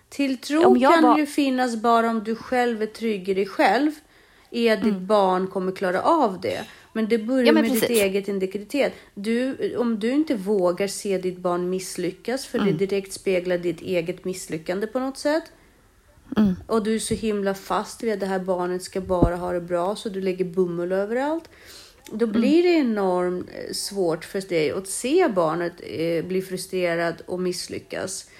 Tilltro 0.09 0.81
kan 0.81 1.03
var- 1.03 1.18
ju 1.18 1.27
finnas 1.27 1.77
bara 1.77 2.11
om 2.11 2.25
du 2.25 2.35
själv 2.35 2.83
är 2.83 2.87
trygg 2.87 3.29
i 3.29 3.35
dig 3.35 3.47
själv. 3.47 3.90
Är 4.51 4.73
att 4.73 4.79
Mm. 4.83 4.92
ditt 4.95 5.03
barn 5.03 5.47
kommer 5.47 5.73
klara 5.73 6.03
av 6.03 6.40
det. 6.40 6.64
Men 6.92 7.09
det 7.09 7.18
börjar 7.18 7.46
Ja, 7.46 7.52
men 7.52 7.62
med 7.62 7.72
precis. 7.72 7.88
ditt 7.88 7.98
eget 7.98 8.28
integritet. 8.28 8.92
Du, 9.14 9.57
om 9.76 9.98
du 9.98 10.11
inte 10.11 10.35
vågar 10.35 10.87
se 10.87 11.18
ditt 11.18 11.38
barn 11.38 11.70
misslyckas, 11.70 12.46
för 12.46 12.59
Mm. 12.59 12.76
det 12.76 12.87
direkt 12.87 13.12
speglar 13.12 13.59
ditt 13.59 13.81
eget 13.81 14.24
misslyckande 14.24 14.87
på 14.87 14.98
något 14.98 15.18
sätt. 15.18 15.44
Mm. 16.37 16.55
Och 16.66 16.83
du 16.85 16.94
är 16.94 16.98
så 16.98 17.14
himla 17.14 17.55
fast 17.55 18.02
vid 18.02 18.12
att 18.12 18.20
det 18.20 18.26
här 18.26 18.38
barnet 18.38 18.83
ska 18.83 19.00
bara 19.00 19.37
ha 19.37 19.52
det 19.52 19.61
bra, 19.61 19.96
så 19.96 20.09
du 20.09 20.20
lägger 20.20 20.44
bomull 20.44 20.92
överallt. 20.92 21.48
Då 22.12 22.24
Mm. 22.26 22.40
blir 22.40 22.62
det 22.62 22.68
enormt 22.68 23.48
eh, 23.48 23.72
svårt 23.72 24.24
för 24.24 24.40
dig 24.40 24.70
att 24.72 24.88
se 24.88 25.28
barnet 25.28 25.72
eh, 25.83 26.24
bli 26.24 26.42
frustrerad 26.42 27.14
och 27.26 27.40
misslyckas. 27.40 28.31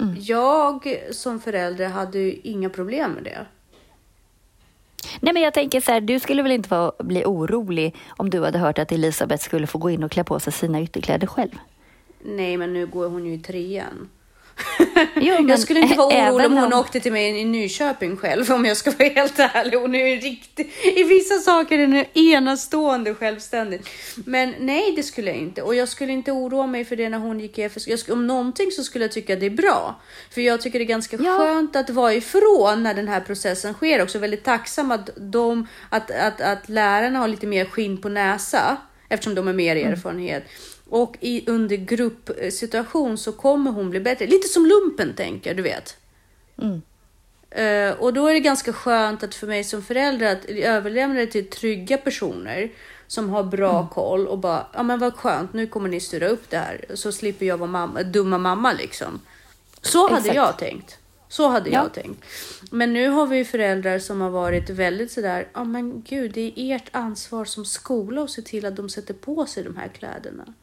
Mm. 0.00 0.14
Jag 0.20 0.98
som 1.10 1.40
förälder 1.40 1.88
hade 1.88 2.18
ju 2.18 2.32
inga 2.42 2.70
problem 2.70 3.10
med 3.12 3.24
det. 3.24 3.46
Nej, 5.24 5.34
men 5.34 5.42
jag 5.42 5.54
tänker 5.54 5.80
så 5.80 5.92
här, 5.92 6.00
du 6.00 6.20
skulle 6.20 6.42
väl 6.42 6.52
inte 6.52 6.68
få 6.68 6.92
bli 6.98 7.24
orolig 7.24 7.94
om 8.16 8.30
du 8.30 8.44
hade 8.44 8.58
hört 8.58 8.78
att 8.78 8.92
Elisabeth 8.92 9.44
skulle 9.44 9.66
få 9.66 9.78
gå 9.78 9.90
in 9.90 10.02
och 10.02 10.10
klä 10.10 10.24
på 10.24 10.40
sig 10.40 10.52
sina 10.52 10.82
ytterkläder 10.82 11.26
själv? 11.26 11.50
Nej, 12.24 12.56
men 12.56 12.72
nu 12.72 12.86
går 12.86 13.08
hon 13.08 13.26
ju 13.26 13.34
i 13.34 13.38
trean. 13.38 14.08
Jo, 15.14 15.34
jag 15.48 15.58
skulle 15.58 15.80
inte 15.80 15.94
vara 15.96 16.30
orolig 16.32 16.46
om 16.46 16.56
hon 16.56 16.72
åkte 16.72 17.00
till 17.00 17.12
mig 17.12 17.40
i 17.40 17.44
Nyköping 17.44 18.16
själv 18.16 18.52
om 18.52 18.64
jag 18.64 18.76
ska 18.76 18.90
vara 18.90 19.08
helt 19.08 19.38
ärlig. 19.38 19.78
Hon 19.78 19.94
är 19.94 20.06
ju 20.06 20.16
riktigt, 20.20 20.70
i 20.96 21.02
vissa 21.02 21.38
saker 21.38 21.78
är 21.78 21.86
hon 21.86 22.04
enastående 22.14 23.14
självständig. 23.14 23.80
Men 24.26 24.54
nej, 24.58 24.92
det 24.96 25.02
skulle 25.02 25.30
jag 25.30 25.38
inte. 25.38 25.62
Och 25.62 25.74
jag 25.74 25.88
skulle 25.88 26.12
inte 26.12 26.32
oroa 26.32 26.66
mig 26.66 26.84
för 26.84 26.96
det 26.96 27.08
när 27.08 27.18
hon 27.18 27.40
gick 27.40 27.58
i 27.58 27.62
FS. 27.62 27.86
Jag 27.88 27.98
skulle, 27.98 28.12
om 28.14 28.26
någonting 28.26 28.70
så 28.70 28.84
skulle 28.84 29.04
jag 29.04 29.12
tycka 29.12 29.36
det 29.36 29.46
är 29.46 29.50
bra. 29.50 30.00
För 30.30 30.40
jag 30.40 30.60
tycker 30.60 30.78
det 30.78 30.84
är 30.84 30.86
ganska 30.86 31.16
Ja. 31.20 31.38
skönt 31.38 31.76
att 31.76 31.90
vara 31.90 32.14
ifrån 32.14 32.82
när 32.82 32.94
den 32.94 33.08
här 33.08 33.20
processen 33.20 33.74
sker. 33.74 34.02
Också 34.02 34.18
väldigt 34.18 34.44
tacksam 34.44 34.90
att, 34.90 35.10
de, 35.16 35.66
att, 35.90 36.10
att, 36.10 36.40
att 36.40 36.68
lärarna 36.68 37.18
har 37.18 37.28
lite 37.28 37.46
mer 37.46 37.64
skinn 37.64 38.00
på 38.00 38.08
näsa 38.08 38.76
eftersom 39.08 39.34
de 39.34 39.46
har 39.46 39.54
mer 39.54 39.76
erfarenhet. 39.76 40.44
Och 40.92 41.16
i, 41.20 41.44
under 41.50 41.76
gruppsituation 41.76 43.18
så 43.18 43.32
kommer 43.32 43.70
hon 43.70 43.90
bli 43.90 44.00
bättre. 44.00 44.26
Lite 44.26 44.48
som 44.48 44.66
lumpen 44.66 45.14
tänker 45.14 45.54
du 45.54 45.62
vet. 45.62 45.96
Mm. 46.58 46.82
Eh, 47.50 47.98
och 47.98 48.12
då 48.12 48.26
är 48.26 48.32
det 48.32 48.40
ganska 48.40 48.72
skönt 48.72 49.22
att 49.22 49.34
för 49.34 49.46
mig 49.46 49.64
som 49.64 49.82
förälder 49.82 50.32
att 50.32 50.44
överlämna 50.44 51.14
det 51.20 51.26
till 51.26 51.50
trygga 51.50 51.98
personer 51.98 52.70
som 53.06 53.28
har 53.30 53.44
bra 53.44 53.76
Mm. 53.78 53.88
koll 53.88 54.26
och 54.26 54.38
bara, 54.38 54.66
ja 54.72 54.82
men 54.82 54.98
vad 54.98 55.14
skönt, 55.14 55.52
nu 55.52 55.66
kommer 55.66 55.88
ni 55.88 56.00
styra 56.00 56.28
upp 56.28 56.50
det 56.50 56.56
här 56.56 56.84
så 56.94 57.12
slipper 57.12 57.46
jag 57.46 57.56
vara 57.58 57.70
mamma, 57.70 58.02
dumma 58.02 58.38
mamma 58.38 58.72
liksom. 58.72 59.20
Så 59.82 60.02
hade 60.08 60.16
Exakt. 60.16 60.36
jag 60.36 60.58
tänkt. 60.58 60.98
Så 61.28 61.48
hade 61.48 61.70
Ja. 61.70 61.82
jag 61.82 61.92
tänkt. 61.94 62.24
Men 62.70 62.92
nu 62.92 63.08
har 63.08 63.26
vi 63.26 63.36
ju 63.36 63.44
föräldrar 63.44 63.98
som 63.98 64.20
har 64.20 64.30
varit 64.30 64.70
väldigt 64.70 65.12
sådär, 65.12 65.48
ja 65.54 65.64
men 65.64 66.02
gud, 66.02 66.32
det 66.32 66.52
är 66.56 66.76
ert 66.76 66.88
ansvar 66.92 67.44
som 67.44 67.64
skola 67.64 68.22
att 68.22 68.30
se 68.30 68.42
till 68.42 68.66
att 68.66 68.76
de 68.76 68.88
sätter 68.88 69.14
på 69.14 69.46
sig 69.46 69.64
de 69.64 69.76
här 69.76 69.88
kläderna. 69.88 70.54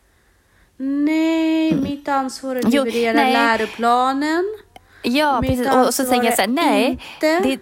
Nej, 0.82 1.76
mitt 1.76 2.08
ansvar 2.08 2.56
är 2.56 2.60
att 2.60 2.66
Mm. 2.66 2.76
Jo, 2.78 2.84
leverera 2.84 3.14
nej. 3.14 3.34
läroplanen. 3.34 4.58
Ja, 5.04 5.42
Mitt 5.42 5.50
precis. 5.52 5.76
Och, 5.76 5.94
så 5.94 6.04
tänker 6.06 6.28
jag 6.28 6.36
så 6.36 6.42
här, 6.42 6.50
är 6.50 6.54
nej, 6.54 7.00
det, 7.20 7.60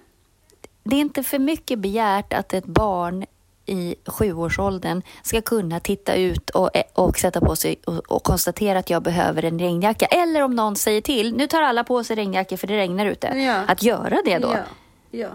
det 0.84 0.96
är 0.96 1.00
inte 1.00 1.24
för 1.24 1.40
mycket 1.40 1.80
begärt 1.80 2.34
att 2.34 2.54
ett 2.54 2.66
barn 2.66 3.26
i 3.66 3.96
sjuårsåldern 4.06 5.02
ska 5.24 5.42
kunna 5.42 5.80
titta 5.80 6.16
ut 6.16 6.50
och, 6.50 6.70
och 6.94 7.20
sätta 7.20 7.42
på 7.42 7.56
sig 7.56 7.80
och, 7.86 8.12
och 8.12 8.24
konstatera 8.24 8.80
att 8.80 8.90
jag 8.90 9.04
behöver 9.04 9.46
en 9.46 9.60
regnjacka. 9.60 10.06
Eller 10.06 10.42
om 10.42 10.56
någon 10.56 10.76
säger 10.76 11.02
till, 11.02 11.36
nu 11.36 11.48
tar 11.48 11.62
alla 11.62 11.84
på 11.84 12.04
sig 12.04 12.16
regnjackor 12.16 12.58
för 12.58 12.68
det 12.68 12.78
regnar 12.78 13.06
ute. 13.06 13.28
Ja. 13.28 13.62
Att 13.68 13.84
göra 13.84 14.18
det 14.26 14.38
då. 14.38 14.48
Ja, 14.54 14.60
ja. 15.20 15.30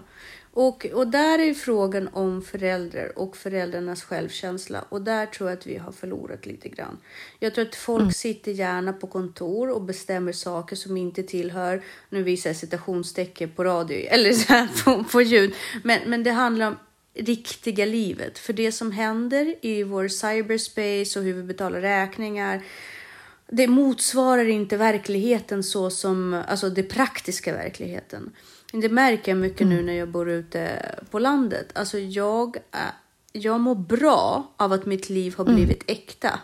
Och, 0.54 0.86
och 0.92 1.06
där 1.06 1.38
är 1.38 1.54
frågan 1.54 2.08
om 2.12 2.42
föräldrar 2.42 3.18
och 3.18 3.36
föräldrarnas 3.36 4.02
självkänsla. 4.02 4.84
Och 4.88 5.02
där 5.02 5.26
tror 5.26 5.50
jag 5.50 5.58
att 5.58 5.66
vi 5.66 5.76
har 5.76 5.92
förlorat 5.92 6.46
lite 6.46 6.68
grann. 6.68 6.98
Jag 7.38 7.54
tror 7.54 7.66
att 7.66 7.74
folk 7.74 8.00
Mm. 8.00 8.12
sitter 8.12 8.52
gärna 8.52 8.92
på 8.92 9.06
kontor 9.06 9.70
och 9.70 9.82
bestämmer 9.82 10.32
saker 10.32 10.76
som 10.76 10.96
inte 10.96 11.22
tillhör, 11.22 11.82
nu 12.10 12.22
visar 12.22 12.50
jag 12.50 12.56
citationstecken 12.56 13.50
på 13.50 13.64
radio, 13.64 13.96
eller 14.10 14.32
så 14.32 14.52
här 14.52 14.68
på, 14.84 15.04
på 15.04 15.22
ljud. 15.22 15.54
Men, 15.84 16.00
men 16.06 16.22
det 16.22 16.30
handlar 16.30 16.66
om 16.66 16.76
riktiga 17.14 17.84
livet. 17.84 18.38
För 18.38 18.52
det 18.52 18.72
som 18.72 18.92
händer 18.92 19.54
i 19.60 19.82
vår 19.82 20.08
cyberspace 20.08 21.18
och 21.18 21.24
hur 21.24 21.34
vi 21.34 21.42
betalar 21.42 21.80
räkningar 21.80 22.62
det 23.54 23.68
motsvarar 23.68 24.44
inte 24.44 24.76
verkligheten 24.76 25.62
så 25.62 25.90
som, 25.90 26.42
alltså 26.48 26.70
det 26.70 26.82
praktiska 26.82 27.52
verkligheten. 27.52 28.32
Det 28.72 28.88
märker 28.88 29.32
jag 29.32 29.38
mycket 29.38 29.66
nu 29.66 29.82
när 29.82 29.92
jag 29.92 30.08
bor 30.08 30.30
ute 30.30 30.94
på 31.10 31.18
landet. 31.18 31.66
Alltså 31.72 31.98
jag, 31.98 32.56
jag 33.32 33.60
mår 33.60 33.74
bra 33.74 34.52
av 34.56 34.72
att 34.72 34.86
mitt 34.86 35.10
liv 35.10 35.34
har 35.36 35.44
blivit 35.44 35.84
äkta. 35.86 36.40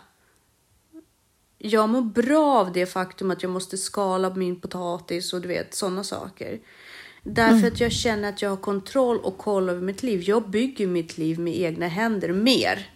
Jag 1.58 1.88
mår 1.88 2.02
bra 2.02 2.58
av 2.58 2.72
det 2.72 2.86
faktum 2.86 3.30
att 3.30 3.42
jag 3.42 3.52
måste 3.52 3.78
skala 3.78 4.34
min 4.34 4.60
potatis 4.60 5.32
och 5.32 5.40
du 5.40 5.48
vet 5.48 5.74
sådana 5.74 6.04
saker. 6.04 6.60
Därför 7.22 7.68
att 7.68 7.80
jag 7.80 7.92
känner 7.92 8.28
att 8.28 8.42
jag 8.42 8.50
har 8.50 8.56
kontroll 8.56 9.18
och 9.18 9.38
koll 9.38 9.68
över 9.68 9.82
mitt 9.82 10.02
liv. 10.02 10.22
Jag 10.22 10.50
bygger 10.50 10.86
mitt 10.86 11.18
liv 11.18 11.38
med 11.38 11.58
egna 11.58 11.88
händer 11.88 12.32
mer. 12.32 12.90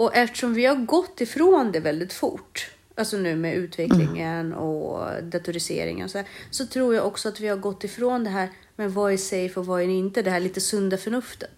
Mm. 0.00 0.06
Och 0.06 0.16
eftersom 0.16 0.54
vi 0.54 0.66
har 0.66 0.76
gått 0.76 1.20
ifrån 1.20 1.72
det 1.72 1.80
väldigt 1.80 2.12
fort, 2.12 2.70
alltså 2.96 3.16
nu 3.16 3.36
med 3.36 3.54
utvecklingen 3.54 4.52
och 4.54 5.22
datoriseringen 5.22 6.04
och 6.04 6.10
så, 6.10 6.18
här, 6.18 6.26
så 6.50 6.66
tror 6.66 6.94
jag 6.94 7.06
också 7.06 7.28
att 7.28 7.40
vi 7.40 7.48
har 7.48 7.56
gått 7.56 7.84
ifrån 7.84 8.24
det 8.24 8.30
här 8.30 8.50
med 8.76 8.92
vad 8.94 9.12
är 9.12 9.16
safe 9.16 9.60
och 9.60 9.66
vad 9.66 9.80
är 9.80 9.88
inte, 9.88 10.22
det 10.22 10.30
här 10.30 10.40
lite 10.40 10.60
sunda 10.60 10.96
förnuftet. 10.96 11.50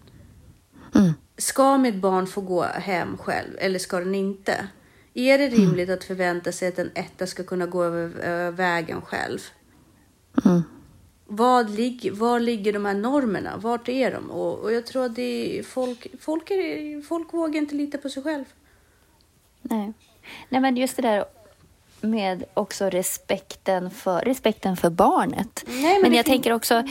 Mm. 0.95 1.13
Ska 1.37 1.77
mitt 1.77 1.95
barn 1.95 2.27
få 2.27 2.41
gå 2.41 2.63
hem 2.63 3.17
själv 3.17 3.57
eller 3.57 3.79
ska 3.79 3.99
den 3.99 4.15
inte? 4.15 4.67
Är 5.13 5.37
det 5.37 5.47
rimligt 5.49 5.89
att 5.89 6.03
förvänta 6.03 6.51
sig 6.51 6.67
att 6.67 6.79
en 6.79 6.91
etta 6.95 7.27
ska 7.27 7.43
kunna 7.43 7.65
gå 7.65 7.83
över 7.83 8.19
över 8.19 8.51
vägen 8.51 9.01
själv? 9.01 9.39
Mm. 10.45 10.63
Vad 11.25 11.69
ligger, 11.69 12.11
var 12.11 12.39
ligger 12.39 12.73
de 12.73 12.85
här 12.85 12.93
normerna? 12.93 13.57
Vart 13.57 13.89
är 13.89 14.11
de? 14.11 14.31
Och, 14.31 14.59
och 14.59 14.73
jag 14.73 14.85
tror 14.85 15.05
att 15.05 15.15
det 15.15 15.59
är, 15.59 15.63
folk, 15.63 16.07
folk, 16.19 16.51
är, 16.51 17.01
folk 17.01 17.33
vågar 17.33 17.59
inte 17.59 17.75
lita 17.75 17.97
på 17.97 18.09
sig 18.09 18.23
själv. 18.23 18.45
Nej. 19.61 19.93
Nej, 20.49 20.61
men 20.61 20.77
just 20.77 20.95
det 20.95 21.01
där 21.01 21.25
med 22.01 22.43
också 22.53 22.89
respekten 22.89 23.91
för, 23.91 24.21
respekten 24.21 24.77
för 24.77 24.89
barnet. 24.89 25.63
Nej, 25.67 25.93
men 25.93 26.01
men 26.01 26.13
jag 26.13 26.25
tänker 26.25 26.53
också 26.53 26.83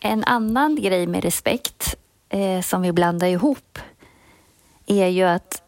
en 0.00 0.24
annan 0.24 0.76
grej 0.76 1.06
med 1.06 1.24
respekt 1.24 1.96
eh, 2.28 2.60
som 2.60 2.82
vi 2.82 2.92
blandar 2.92 3.26
ihop 3.26 3.78
är 4.86 5.06
ju 5.06 5.22
att 5.22 5.62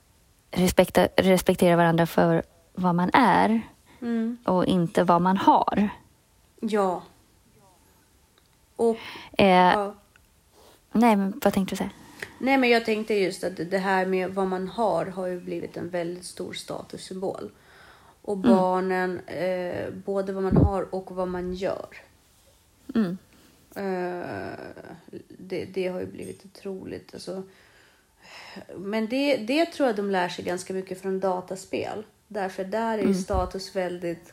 respekta, 0.50 1.08
respektera 1.16 1.76
varandra 1.76 2.06
för 2.06 2.42
vad 2.74 2.94
man 2.94 3.10
är 3.12 3.62
Mm. 4.00 4.38
och 4.44 4.66
inte 4.66 5.04
vad 5.04 5.22
man 5.22 5.36
har. 5.36 5.88
Ja. 6.60 7.02
Och, 8.76 8.96
Eh, 9.38 9.48
ja. 9.48 9.94
Nej, 10.92 11.16
men 11.16 11.40
vad 11.44 11.52
tänkte 11.52 11.72
du 11.72 11.76
säga? 11.76 11.90
Nej, 12.38 12.58
men 12.58 12.70
jag 12.70 12.84
tänkte 12.84 13.14
just 13.14 13.44
att 13.44 13.56
det 13.70 13.78
här 13.78 14.06
med 14.06 14.30
vad 14.30 14.46
man 14.46 14.68
har 14.68 15.06
har 15.06 15.26
ju 15.26 15.40
blivit 15.40 15.76
en 15.76 15.88
väldigt 15.88 16.24
stor 16.24 16.52
statussymbol. 16.52 17.50
Och 18.22 18.38
barnen, 18.38 19.20
eh, 19.26 19.90
både 19.90 20.32
vad 20.32 20.42
man 20.42 20.56
har 20.56 20.94
och 20.94 21.10
vad 21.10 21.28
man 21.28 21.54
gör. 21.54 21.96
Mm. 22.94 23.18
Eh, 23.76 24.58
det, 25.28 25.64
det 25.64 25.88
har 25.88 26.00
ju 26.00 26.06
blivit 26.06 26.44
otroligt. 26.44 27.14
Alltså, 27.14 27.42
men 28.76 29.06
det, 29.06 29.36
det 29.36 29.66
tror 29.66 29.88
jag 29.88 29.96
de 29.96 30.10
lär 30.10 30.28
sig 30.28 30.44
ganska 30.44 30.74
mycket 30.74 31.02
från 31.02 31.20
dataspel. 31.20 32.04
Därför 32.28 32.64
där 32.64 32.98
är 32.98 33.02
ju 33.02 33.14
status 33.14 33.76
väldigt 33.76 34.32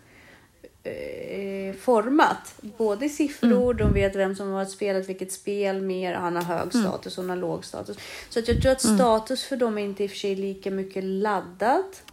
eh, 0.83 1.75
format. 1.75 2.55
Både 2.77 3.09
siffror, 3.09 3.73
de 3.73 3.93
vet 3.93 4.15
vem 4.15 4.35
som 4.35 4.49
har 4.51 4.65
spelat 4.65 5.09
vilket 5.09 5.31
spel 5.31 5.81
mer. 5.81 6.13
Han 6.13 6.35
har 6.35 6.43
hög 6.43 6.69
status 6.73 7.17
och 7.17 7.23
hon 7.23 7.29
har 7.29 7.37
låg 7.37 7.65
status. 7.65 7.97
Så 8.29 8.39
att 8.39 8.47
jag 8.47 8.61
tror 8.61 8.71
att 8.71 8.81
status 8.81 9.43
för 9.43 9.57
dem 9.57 9.77
är 9.77 9.81
inte 9.81 10.03
i 10.03 10.07
och 10.07 10.11
för 10.11 10.17
sig 10.17 10.35
lika 10.35 10.71
mycket 10.71 11.03
laddat. 11.03 12.03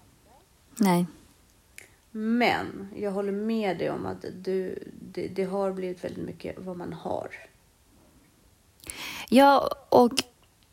Nej. 0.76 1.06
Men 2.10 2.88
jag 2.96 3.10
håller 3.10 3.32
med 3.32 3.78
dig 3.78 3.90
om 3.90 4.06
att 4.06 4.24
du, 4.34 4.78
det, 5.00 5.28
det 5.28 5.44
har 5.44 5.72
blivit 5.72 6.04
väldigt 6.04 6.24
mycket 6.24 6.58
vad 6.58 6.76
man 6.76 6.92
har. 6.92 7.28
Ja, 9.28 9.70
och 9.88 10.12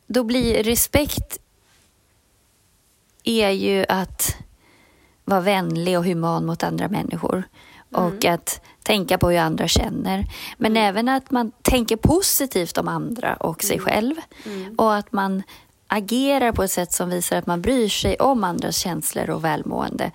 då 0.08 0.24
blir 0.24 0.64
respekt 0.64 1.40
är 3.24 3.50
ju 3.50 3.86
att 3.90 4.36
vara 5.24 5.42
vänlig 5.42 5.98
och 5.98 6.06
human 6.06 6.46
mot 6.46 6.64
andra 6.64 6.88
människor 6.88 7.44
och 7.92 8.26
att 8.26 8.62
tänka 8.84 9.18
på 9.18 9.30
hur 9.30 9.38
andra 9.38 9.68
känner. 9.68 10.26
Men 10.58 10.78
även 10.78 11.10
att 11.10 11.32
man 11.32 11.52
tänker 11.62 11.96
positivt 11.96 12.78
om 12.78 12.88
andra 12.88 13.34
och 13.36 13.64
sig 13.64 13.80
själv 13.80 14.16
och 14.78 14.96
att 14.96 15.12
man 15.12 15.44
agerar 15.88 16.52
på 16.52 16.64
ett 16.64 16.72
sätt 16.72 16.94
som 16.94 17.10
visar 17.10 17.38
att 17.38 17.48
man 17.48 17.62
bryr 17.62 17.90
sig 17.90 18.16
om 18.16 18.44
andras 18.44 18.78
känslor 18.78 19.30
och 19.30 19.44
välmående. 19.44 20.12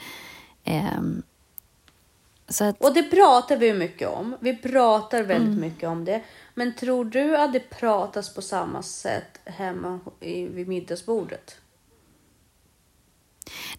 Så 2.48 2.64
att, 2.64 2.80
Och 2.80 2.94
det 2.94 3.02
pratar 3.02 3.56
vi 3.56 3.72
mycket 3.74 4.08
om. 4.08 4.36
Vi 4.40 4.56
pratar 4.56 5.22
väldigt 5.22 5.58
mycket 5.58 5.88
om 5.88 6.04
det. 6.04 6.22
Men 6.54 6.74
tror 6.74 7.04
du 7.04 7.36
att 7.36 7.52
det 7.52 7.60
pratas 7.60 8.34
på 8.34 8.42
samma 8.42 8.82
sätt 8.82 9.40
hemma 9.44 10.00
i, 10.20 10.44
vid 10.44 10.68
middagsbordet? 10.68 11.56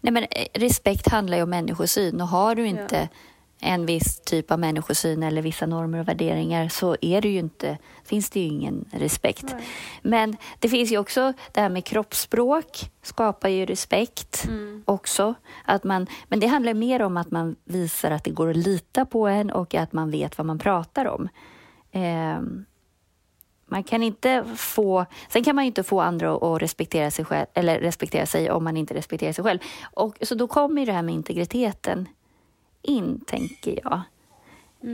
Nej, 0.00 0.12
men 0.12 0.22
eh, 0.22 0.46
respekt 0.54 1.08
handlar 1.08 1.36
ju 1.36 1.42
om 1.42 1.50
människosyn 1.50 2.20
och 2.20 2.28
har 2.28 2.54
du 2.54 2.66
inte 2.66 2.96
Ja. 2.96 3.18
En 3.64 3.86
viss 3.86 4.20
typ 4.20 4.50
av 4.50 4.58
människosyn 4.58 5.22
eller 5.22 5.42
vissa 5.42 5.66
normer 5.66 5.98
och 5.98 6.08
värderingar 6.08 6.68
så 6.68 6.96
är 7.00 7.20
det 7.20 7.28
ju 7.28 7.38
inte, 7.38 7.78
finns 8.04 8.30
det 8.30 8.40
ju 8.40 8.46
ingen 8.46 8.84
respekt. 8.92 9.44
Nej. 9.52 9.64
Men 10.02 10.36
det 10.58 10.68
finns 10.68 10.92
ju 10.92 10.98
också 10.98 11.32
det 11.52 11.60
här 11.60 11.68
med 11.68 11.84
kroppsspråk 11.84 12.90
skapar 13.02 13.48
ju 13.48 13.66
respekt 13.66 14.44
Mm. 14.48 14.82
också. 14.86 15.34
Att 15.64 15.84
man, 15.84 16.06
men 16.28 16.40
det 16.40 16.46
handlar 16.46 16.74
mer 16.74 17.02
om 17.02 17.16
att 17.16 17.30
man 17.30 17.56
visar 17.64 18.10
att 18.10 18.24
det 18.24 18.30
går 18.30 18.50
att 18.50 18.56
lita 18.56 19.04
på 19.04 19.26
en 19.26 19.50
och 19.50 19.74
att 19.74 19.92
man 19.92 20.10
vet 20.10 20.38
vad 20.38 20.46
man 20.46 20.58
pratar 20.58 21.06
om. 21.06 21.28
Ehm, 21.92 22.64
man 23.66 23.84
kan 23.84 24.02
inte 24.02 24.44
få, 24.56 25.06
sen 25.28 25.44
kan 25.44 25.54
man 25.56 25.64
ju 25.64 25.66
inte 25.66 25.82
få 25.82 26.00
andra 26.00 26.34
att 26.34 26.42
att 26.42 26.62
respektera 26.62 27.10
sig 27.10 27.24
själv, 27.24 27.46
eller 27.54 27.80
respektera 27.80 28.26
sig 28.26 28.50
om 28.50 28.64
man 28.64 28.76
inte 28.76 28.94
respekterar 28.94 29.32
sig 29.32 29.44
själv. 29.44 29.58
Och, 29.94 30.16
så 30.22 30.34
då 30.34 30.46
kommer 30.46 30.80
ju 30.80 30.86
det 30.86 30.92
här 30.92 31.02
med 31.02 31.14
integriteten 31.14 32.08
in, 32.82 33.20
tänker 33.26 33.78
jag. 33.84 34.00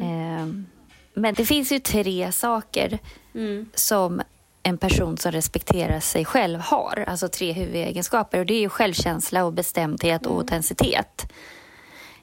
Ehm, 0.03 0.66
men 1.14 1.35
det 1.35 1.44
finns 1.46 1.72
ju 1.72 1.79
tre 1.79 2.33
saker 2.33 2.98
Mm. 3.35 3.68
som 3.74 4.22
en 4.62 4.79
person 4.79 5.16
som 5.16 5.33
respekterar 5.33 6.01
sig 6.01 6.24
själv 6.24 6.61
har. 6.61 7.05
Alltså 7.09 7.29
tre 7.29 7.53
huvudegenskaper. 7.53 8.38
Och 8.40 8.46
det 8.46 8.55
är 8.55 8.61
ju 8.61 8.68
självkänsla 8.68 9.44
och 9.44 9.53
bestämdhet 9.53 10.27
och 10.27 10.37
autenticitet. 10.37 11.33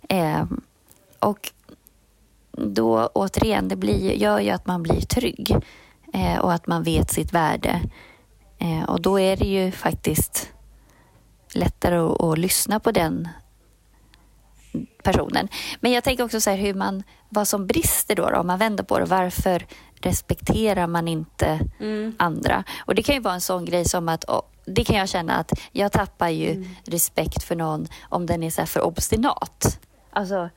Ehm, 0.10 0.62
och 1.20 1.52
då 2.52 3.08
återigen, 3.14 3.68
det 3.68 3.76
blir, 3.76 4.12
gör 4.12 4.40
ju 4.40 4.50
att 4.50 4.68
man 4.68 4.84
blir 4.84 5.02
trygg 5.02 5.56
eh, 6.14 6.38
och 6.40 6.54
att 6.54 6.68
man 6.68 6.84
vet 6.84 7.12
sitt 7.12 7.34
värde. 7.34 7.82
Eh, 8.58 8.84
och 8.84 9.02
då 9.02 9.20
är 9.20 9.38
det 9.38 9.48
ju 9.48 9.72
faktiskt 9.72 10.50
lättare 11.54 11.96
att, 11.96 12.22
att 12.22 12.38
lyssna 12.38 12.80
på 12.80 12.92
den 12.92 13.28
personen. 15.04 15.48
Men 15.80 15.92
jag 15.92 16.04
tänker 16.04 16.24
också 16.24 16.42
så 16.42 16.50
här 16.50 16.58
hur 16.58 16.74
man, 16.74 17.04
vad 17.30 17.48
som 17.48 17.68
brister 17.68 18.16
då, 18.16 18.30
då 18.30 18.38
om 18.38 18.48
man 18.48 18.60
vänder 18.60 18.84
på 18.84 19.00
det. 19.00 19.06
Varför 19.06 19.66
respekterar 20.02 20.88
man 20.88 21.08
inte 21.08 21.60
Mm. 21.80 22.16
andra? 22.20 22.64
Och 22.78 22.96
det 22.96 23.04
kan 23.04 23.16
ju 23.16 23.22
vara 23.22 23.34
en 23.34 23.42
sån 23.42 23.66
grej 23.66 23.86
som 23.86 24.10
att 24.10 24.26
åh, 24.28 24.42
det 24.66 24.84
kan 24.84 24.96
jag 24.96 25.10
känna 25.10 25.36
att 25.36 25.52
jag 25.72 25.92
tappar 25.92 26.30
ju 26.30 26.52
Mm. 26.52 26.68
respekt 26.86 27.44
för 27.44 27.56
någon 27.56 27.88
om 28.10 28.26
den 28.26 28.44
är 28.44 28.50
så 28.50 28.66
för 28.66 28.82
obstinat. 28.82 29.80
Alltså 30.12 30.50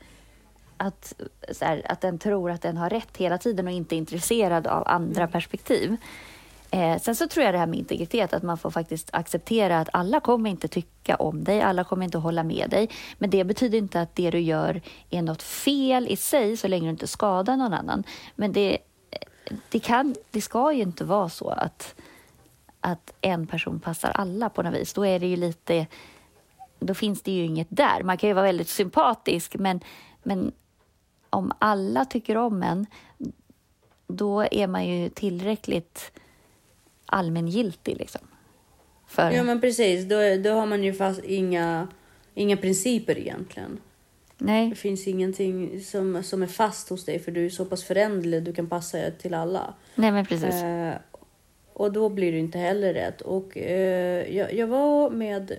att, 0.77 1.15
här, 1.61 1.83
att 1.85 2.01
den 2.01 2.19
tror 2.19 2.51
att 2.51 2.63
den 2.63 2.77
har 2.77 2.91
rätt 2.91 3.17
hela 3.17 3.39
tiden 3.39 3.67
och 3.67 3.73
inte 3.73 3.95
är 3.95 3.99
intresserad 3.99 4.67
av 4.67 4.83
andra 4.89 5.23
Mm. 5.23 5.33
perspektiv. 5.33 5.97
Eh, 6.71 6.99
sen 6.99 7.17
så 7.17 7.29
tror 7.29 7.45
jag 7.45 7.55
det 7.55 7.59
här 7.59 7.67
med 7.67 7.79
integritet, 7.79 8.33
att 8.33 8.43
man 8.43 8.59
får 8.59 8.71
faktiskt 8.71 9.09
acceptera 9.13 9.79
att 9.81 9.89
alla 9.93 10.21
kommer 10.21 10.51
inte 10.51 10.69
tycka 10.69 11.17
om 11.17 11.45
dig, 11.45 11.63
alla 11.63 11.85
kommer 11.85 12.05
inte 12.05 12.19
hålla 12.19 12.43
med 12.43 12.71
dig. 12.71 12.91
Men 13.19 13.31
det 13.31 13.45
betyder 13.45 13.79
inte 13.79 14.01
att 14.01 14.15
det 14.15 14.31
du 14.31 14.41
gör 14.41 14.81
är 15.11 15.23
något 15.23 15.43
fel 15.43 16.09
i 16.09 16.17
sig, 16.17 16.57
så 16.57 16.69
länge 16.69 16.85
du 16.87 16.91
inte 16.91 17.07
skadar 17.07 17.57
någon 17.57 17.75
annan. 17.75 18.05
Men 18.35 18.53
det, 18.53 18.79
det, 19.69 19.79
kan, 19.79 20.15
det 20.31 20.41
ska 20.41 20.73
ju 20.73 20.83
inte 20.83 21.05
vara 21.05 21.29
så 21.29 21.49
att, 21.49 21.95
att 22.81 23.15
en 23.21 23.47
person 23.47 23.81
passar 23.81 24.11
alla 24.11 24.49
på 24.49 24.63
något 24.63 24.75
vis. 24.75 24.93
Då 24.93 25.07
är 25.07 25.19
det 25.19 25.27
ju 25.27 25.37
lite... 25.37 25.87
Då 26.81 26.95
finns 26.95 27.23
det 27.23 27.33
ju 27.33 27.45
inget 27.45 27.67
där. 27.71 28.03
Man 28.03 28.19
kan 28.19 28.29
ju 28.29 28.35
vara 28.35 28.47
väldigt 28.47 28.69
sympatisk, 28.69 29.55
men, 29.55 29.81
men 30.23 30.53
om 31.31 31.53
alla 31.59 32.05
tycker 32.05 32.37
om 32.37 32.63
en, 32.63 32.87
då 34.07 34.43
är 34.51 34.67
man 34.67 34.87
ju 34.87 35.09
tillräckligt 35.09 36.13
allmängiltig. 37.09 37.97
Liksom, 37.97 38.21
för, 39.07 39.31
Ja 39.31 39.43
men 39.43 39.61
precis, 39.61 40.05
då, 40.05 40.17
då 40.45 40.51
har 40.51 40.67
man 40.67 40.85
ju 40.85 40.93
fast 40.93 41.25
inga, 41.25 41.89
inga 42.35 42.57
principer 42.57 43.19
egentligen. 43.19 43.81
nej, 44.39 44.69
Det 44.69 44.77
finns 44.77 45.09
ingenting 45.09 45.81
som, 45.81 46.23
som 46.23 46.43
är 46.43 46.47
fast 46.47 46.89
hos 46.89 47.05
dig 47.05 47.19
för 47.19 47.33
du 47.33 47.47
är 47.47 47.51
så 47.51 47.65
pass 47.65 47.85
föränderlig, 47.85 48.43
du 48.43 48.53
kan 48.53 48.67
passa 48.67 48.99
till 49.11 49.35
alla. 49.35 49.75
nej, 49.95 50.13
men 50.13 50.27
precis. 50.27 50.55
Eh, 50.63 50.95
och 51.79 51.93
då 51.93 52.09
blir 52.09 52.33
det 52.33 52.39
inte 52.39 52.59
heller 52.59 52.95
rätt. 52.95 53.21
Och 53.21 53.59
eh, 53.59 54.37
jag, 54.37 54.55
jag 54.55 54.67
var 54.67 55.11
med, 55.11 55.53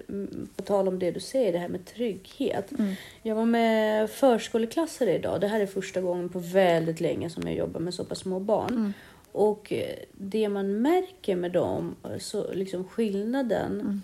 på 0.56 0.64
tal 0.64 0.88
om 0.88 1.00
det 1.00 1.12
du 1.12 1.20
säger, 1.20 1.54
det 1.54 1.60
här 1.60 1.68
med 1.68 1.86
trygghet. 1.86 2.72
Mm. 2.72 2.94
Jag 3.22 3.36
var 3.36 3.46
med 3.46 4.10
förskoleklassare 4.10 5.16
idag. 5.16 5.42
Det 5.42 5.48
här 5.48 5.60
är 5.60 5.66
första 5.66 6.02
gången 6.02 6.30
på 6.30 6.40
väldigt 6.40 7.00
länge 7.00 7.30
som 7.30 7.44
jag 7.48 7.56
jobbar 7.56 7.80
med 7.80 7.94
så 7.94 8.06
pass 8.06 8.20
små 8.20 8.40
barn. 8.40 8.70
Mm. 8.70 8.94
Och 9.40 9.74
det 10.12 10.50
man 10.50 10.82
märker 10.82 11.36
med 11.36 11.52
dem, 11.52 11.96
så 12.20 12.54
liksom 12.54 12.84
skillnaden 12.84 13.82
Mm. 13.82 14.02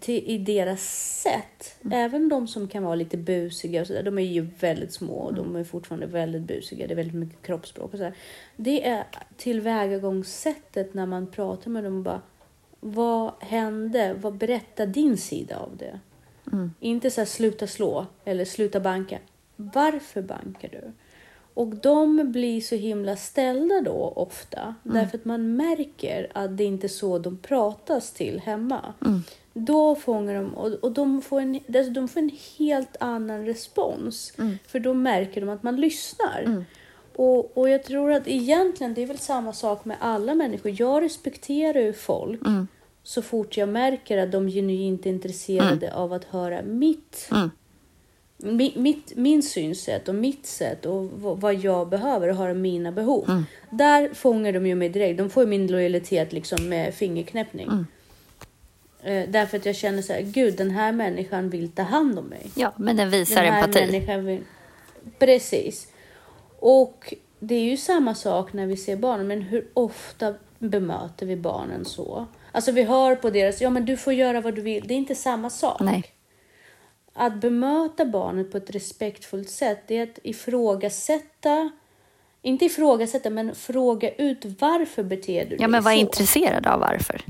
till, 0.00 0.24
i 0.26 0.38
deras 0.38 0.82
sätt. 1.22 1.76
Även 1.92 2.28
de 2.28 2.48
som 2.48 2.68
kan 2.68 2.82
vara 2.82 2.94
lite 2.94 3.16
busiga 3.16 3.80
och 3.80 3.86
så 3.86 3.92
där, 3.92 4.02
de 4.02 4.18
är 4.18 4.22
ju 4.22 4.40
väldigt 4.60 4.92
små 4.92 5.14
och 5.14 5.34
de 5.34 5.56
är 5.56 5.64
fortfarande 5.64 6.06
väldigt 6.06 6.42
busiga. 6.42 6.86
Det 6.86 6.94
är 6.94 6.96
väldigt 6.96 7.14
mycket 7.14 7.42
kroppsspråk 7.42 7.92
och 7.92 7.98
så 7.98 8.04
där. 8.04 8.14
Det 8.56 8.86
är 8.88 9.04
tillvägagångssättet 9.36 10.94
när 10.94 11.06
man 11.06 11.26
pratar 11.26 11.70
med 11.70 11.84
dem 11.84 11.96
och 11.96 12.02
bara 12.02 12.22
vad 12.80 13.32
hände? 13.40 14.14
Vad 14.20 14.34
berättar 14.34 14.86
din 14.86 15.16
sida 15.16 15.58
av 15.58 15.76
det? 15.76 16.00
Mm. 16.52 16.70
Inte 16.80 17.10
så 17.10 17.20
här 17.20 17.26
sluta 17.26 17.66
slå 17.66 18.06
eller 18.24 18.44
sluta 18.44 18.80
banka. 18.80 19.18
Varför 19.56 20.22
bankar 20.22 20.68
du? 20.68 20.92
Och 21.54 21.68
de 21.76 22.32
blir 22.32 22.60
så 22.60 22.74
himla 22.74 23.16
ställda 23.16 23.80
då 23.80 24.12
ofta. 24.16 24.74
Därför 24.82 25.18
att 25.18 25.24
man 25.24 25.56
märker 25.56 26.30
att 26.34 26.56
det 26.56 26.64
inte 26.64 26.86
är 26.86 26.88
så 26.88 27.18
de 27.18 27.36
pratas 27.36 28.12
till 28.12 28.40
hemma. 28.40 28.94
Då 29.52 29.94
fångar 29.94 30.34
de 30.34 30.54
och, 30.54 30.72
och 30.72 30.92
de, 30.92 31.22
får 31.22 31.40
en, 31.40 31.54
alltså 31.54 31.90
de 31.92 32.08
får 32.08 32.20
en 32.20 32.30
helt 32.58 32.96
annan 33.00 33.46
respons. 33.46 34.32
För 34.66 34.78
då 34.78 34.94
märker 34.94 35.40
de 35.40 35.50
att 35.50 35.62
man 35.62 35.76
lyssnar. 35.76 36.64
Och, 37.16 37.58
och 37.58 37.68
jag 37.68 37.84
tror 37.84 38.12
att 38.12 38.28
egentligen 38.28 38.94
det 38.94 39.02
är 39.02 39.06
väl 39.06 39.18
samma 39.18 39.52
sak 39.52 39.84
med 39.84 39.96
alla 40.00 40.34
människor. 40.34 40.72
Jag 40.80 41.02
respekterar 41.02 41.80
ju 41.80 41.92
folk 41.92 42.40
så 43.02 43.22
fort 43.22 43.56
jag 43.56 43.68
märker 43.68 44.18
att 44.18 44.32
de 44.32 44.48
genuint 44.48 45.06
är 45.06 45.10
intresserade 45.10 45.94
av 45.94 46.12
att 46.12 46.24
höra 46.24 46.62
mitt 46.62 47.28
Mm. 47.30 47.42
Mi- 47.44 47.50
mitt, 48.76 49.16
min 49.16 49.42
synsätt 49.42 50.08
och 50.08 50.14
mitt 50.14 50.46
sätt 50.46 50.86
och 50.86 51.10
vad 51.20 51.54
jag 51.54 51.88
behöver 51.88 52.28
och 52.28 52.36
höra 52.36 52.54
mina 52.54 52.92
behov. 52.92 53.24
Mm. 53.28 53.46
Där 53.70 54.14
fångar 54.14 54.52
de 54.52 54.66
ju 54.66 54.74
mig 54.74 54.88
direkt. 54.88 55.18
De 55.18 55.30
får 55.30 55.42
ju 55.42 55.48
min 55.48 55.66
lojalitet 55.66 56.32
liksom 56.32 56.68
med 56.68 56.94
fingerknäppning. 56.94 57.66
Mm. 57.66 57.86
Eh, 59.02 59.30
därför 59.30 59.56
att 59.56 59.66
jag 59.66 59.76
känner 59.76 60.02
så 60.02 60.12
här, 60.12 60.20
gud 60.20 60.56
den 60.56 60.70
här 60.70 60.92
människan 60.92 61.50
vill 61.50 61.68
ta 61.68 61.82
hand 61.82 62.18
om 62.18 62.24
mig. 62.24 62.50
Ja, 62.54 62.72
men 62.76 62.96
den 62.96 63.10
visar 63.10 63.42
Den 63.42 63.52
här 63.52 63.64
empati. 63.64 63.86
människan 63.86 64.24
vill... 64.24 64.40
Precis. 65.18 65.88
Och 66.58 67.14
det 67.38 67.54
är 67.54 67.64
ju 67.64 67.76
samma 67.76 68.14
sak 68.14 68.52
när 68.52 68.66
vi 68.66 68.76
ser 68.76 68.96
barnen, 68.96 69.26
men 69.26 69.42
hur 69.42 69.66
ofta 69.74 70.34
bemöter 70.58 71.26
vi 71.26 71.36
barnen 71.36 71.84
så? 71.84 72.26
Alltså 72.52 72.72
vi 72.72 72.82
hör 72.82 73.14
på 73.16 73.30
deras, 73.30 73.60
ja 73.60 73.70
men 73.70 73.84
du 73.84 73.96
får 73.96 74.12
göra 74.12 74.40
vad 74.40 74.54
du 74.54 74.62
vill. 74.62 74.88
Det 74.88 74.94
är 74.94 74.98
inte 74.98 75.14
samma 75.14 75.50
sak. 75.50 75.80
Nej. 75.80 76.13
Att 77.16 77.34
bemöta 77.34 78.04
barnet 78.04 78.50
på 78.52 78.56
ett 78.56 78.70
respektfullt 78.70 79.50
sätt, 79.50 79.78
det 79.86 79.96
är 79.98 80.02
att 80.02 80.18
ifrågasätta, 80.22 81.70
inte 82.42 82.64
ifrågasätta, 82.64 83.30
men 83.30 83.54
fråga 83.54 84.10
ut 84.10 84.44
varför 84.60 85.02
beter 85.02 85.40
du 85.44 85.48
dig 85.48 85.58
Ja, 85.60 85.68
men 85.68 85.82
var 85.82 85.92
så? 85.92 85.98
intresserad 85.98 86.66
av 86.66 86.80
varför. 86.80 87.22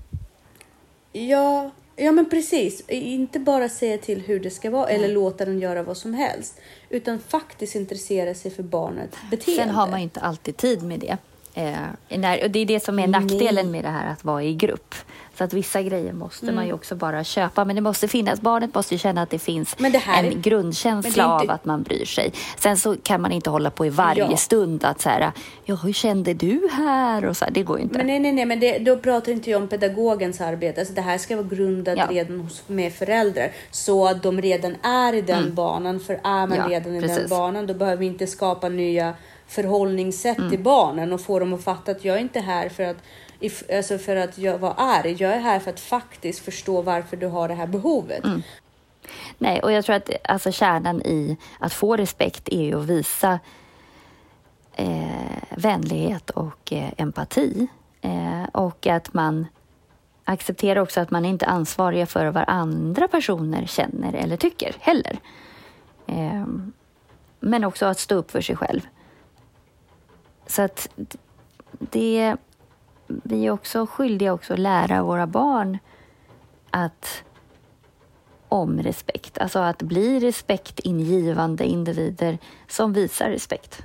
Ja, 1.12 1.70
ja, 1.96 2.12
men 2.12 2.30
precis. 2.30 2.88
Inte 2.88 3.38
bara 3.38 3.68
säga 3.68 3.98
till 3.98 4.20
hur 4.20 4.40
det 4.40 4.50
ska 4.50 4.70
vara 4.70 4.88
eller 4.88 5.08
låta 5.08 5.44
den 5.44 5.60
göra 5.60 5.82
vad 5.82 5.96
som 5.96 6.14
helst, 6.14 6.60
utan 6.90 7.18
faktiskt 7.18 7.74
intressera 7.74 8.34
sig 8.34 8.50
för 8.50 8.62
barnets 8.62 9.16
beteende. 9.30 9.62
Sen 9.62 9.70
har 9.70 9.86
man 9.86 10.00
inte 10.00 10.20
alltid 10.20 10.56
tid 10.56 10.82
med 10.82 11.00
det. 11.00 11.16
Eh, 11.56 12.18
när, 12.18 12.44
och 12.44 12.50
det 12.50 12.58
är 12.58 12.66
det 12.66 12.80
som 12.84 12.98
är 12.98 13.06
nackdelen 13.06 13.70
med 13.70 13.84
det 13.84 13.88
här 13.90 14.12
att 14.12 14.24
vara 14.24 14.42
i 14.42 14.54
grupp. 14.54 14.94
Så 15.38 15.44
att 15.44 15.52
vissa 15.52 15.82
grejer 15.82 16.12
måste 16.12 16.46
man 16.46 16.64
ju 16.64 16.68
Mm. 16.68 16.74
också 16.74 16.94
bara 16.94 17.24
köpa. 17.24 17.64
Men 17.64 17.76
det 17.76 17.82
måste 17.82 18.08
finnas, 18.08 18.40
barnet 18.40 18.74
måste 18.74 18.94
ju 18.94 18.98
känna 18.98 19.22
att 19.22 19.30
det 19.30 19.38
finns 19.38 19.78
Men 19.78 19.92
det 19.92 19.98
här 19.98 20.24
en 20.24 20.42
grundkänsla 20.42 21.08
inte- 21.10 21.24
av 21.26 21.50
att 21.50 21.64
man 21.64 21.82
bryr 21.82 22.04
sig. 22.04 22.32
Sen 22.58 22.76
så 22.76 22.96
kan 23.02 23.20
man 23.22 23.32
inte 23.32 23.50
hålla 23.50 23.70
på 23.70 23.86
i 23.86 23.88
varje 23.88 24.30
Ja. 24.30 24.36
stund 24.36 24.84
att 24.84 25.00
så 25.00 25.08
här, 25.08 25.32
ja 25.64 25.74
hur 25.74 25.92
kände 25.92 26.34
du 26.34 26.68
här? 26.72 27.24
Och 27.24 27.36
så 27.36 27.44
här, 27.44 27.52
det 27.52 27.62
går 27.62 27.76
ju 27.78 27.82
inte. 27.82 27.98
Men 27.98 28.06
nej, 28.06 28.18
nej, 28.20 28.32
nej, 28.32 28.44
men 28.44 28.60
det, 28.60 28.78
då 28.78 28.96
pratar 28.96 29.32
inte 29.32 29.50
jag 29.50 29.62
om 29.62 29.68
pedagogens 29.68 30.40
arbete. 30.40 30.80
Alltså 30.80 30.94
det 30.94 31.00
här 31.02 31.18
ska 31.18 31.36
vara 31.36 31.46
grundat 31.46 31.94
Ja. 31.98 32.06
redan 32.10 32.40
hos, 32.40 32.62
med 32.66 32.92
föräldrar 32.92 33.52
så 33.70 34.06
att 34.06 34.22
de 34.22 34.42
redan 34.42 34.76
är 34.82 35.12
i 35.12 35.20
den 35.22 35.54
banan. 35.54 36.00
För 36.00 36.14
är 36.14 36.20
man 36.24 36.52
Mm. 36.52 36.58
Ja, 36.72 36.78
redan 36.78 36.94
i 36.94 37.00
den 37.00 37.08
precis. 37.08 37.30
banan, 37.30 37.66
då 37.66 37.74
behöver 37.74 37.96
vi 38.00 38.06
inte 38.06 38.26
skapa 38.26 38.68
nya 38.68 39.14
förhållningssätt 39.46 40.38
Mm. 40.38 40.50
till 40.50 40.62
barnen 40.62 41.12
och 41.12 41.20
få 41.20 41.38
dem 41.38 41.54
att 41.54 41.64
fatta 41.64 41.90
att 41.92 42.04
jag 42.04 42.16
är 42.16 42.20
inte 42.20 42.40
här 42.40 42.68
för 42.68 42.82
att 42.82 42.96
alltså 43.76 43.98
för 43.98 44.16
att 44.16 44.38
jag 44.38 44.58
var 44.58 44.74
arg. 44.76 45.16
Jag 45.18 45.32
är 45.32 45.40
här 45.40 45.58
för 45.58 45.70
att 45.70 45.80
faktiskt 45.80 46.38
förstå 46.44 46.82
varför 46.82 47.16
du 47.16 47.26
har 47.26 47.48
det 47.48 47.54
här 47.54 47.66
behovet. 47.66 48.24
Mm. 48.24 48.42
Nej, 49.38 49.60
och 49.62 49.72
jag 49.72 49.84
tror 49.84 49.96
att 49.96 50.10
alltså, 50.24 50.52
kärnan 50.52 51.02
i 51.02 51.36
att 51.58 51.72
få 51.72 51.96
respekt 51.96 52.48
är 52.48 52.62
ju 52.62 52.80
att 52.80 52.86
visa 52.86 53.38
eh, 54.72 55.42
vänlighet 55.56 56.30
och 56.30 56.72
eh, 56.72 56.90
empati. 56.96 57.66
Eh, 58.00 58.44
och 58.52 58.86
att 58.86 59.14
man 59.14 59.46
accepterar 60.24 60.80
också 60.80 61.00
att 61.00 61.10
man 61.10 61.24
inte 61.24 61.44
är 61.44 61.50
ansvariga 61.50 62.06
för 62.06 62.26
vad 62.26 62.44
andra 62.46 63.08
personer 63.08 63.66
känner 63.66 64.12
eller 64.12 64.36
tycker 64.36 64.76
heller. 64.80 65.18
Eh, 66.06 66.46
men 67.40 67.64
också 67.64 67.86
att 67.86 67.98
stå 67.98 68.14
upp 68.14 68.30
för 68.30 68.40
sig 68.40 68.56
själv. 68.56 68.80
Så 70.46 70.62
att 70.62 70.88
det... 71.78 72.36
Vi 73.06 73.46
är 73.46 73.50
också 73.50 73.86
skyldiga 73.86 74.32
också 74.32 74.52
att 74.52 74.58
lära 74.58 75.02
våra 75.02 75.26
barn 75.26 75.78
att 76.70 77.22
om 78.48 78.82
respekt. 78.82 79.38
Alltså 79.38 79.58
att 79.58 79.82
bli 79.82 80.20
respektingivande 80.20 81.64
individer 81.64 82.38
som 82.68 82.92
visar 82.92 83.30
respekt. 83.30 83.82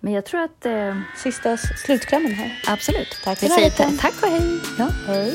Men 0.00 0.12
jag 0.12 0.24
tror 0.26 0.40
att... 0.40 0.66
Eh, 0.66 0.96
Sista 1.16 1.56
slutklämmen 1.56 2.32
här. 2.32 2.62
absolut. 2.68 3.20
Tack 3.24 3.42
Vi 3.42 3.48
för 3.48 3.54
säger 3.54 3.68
hjälpen. 3.68 3.98
ta- 3.98 4.02
tack 4.10 4.22
och 4.22 4.28
hej. 4.28 4.60
Ja. 4.78 4.88
Hej. 5.06 5.34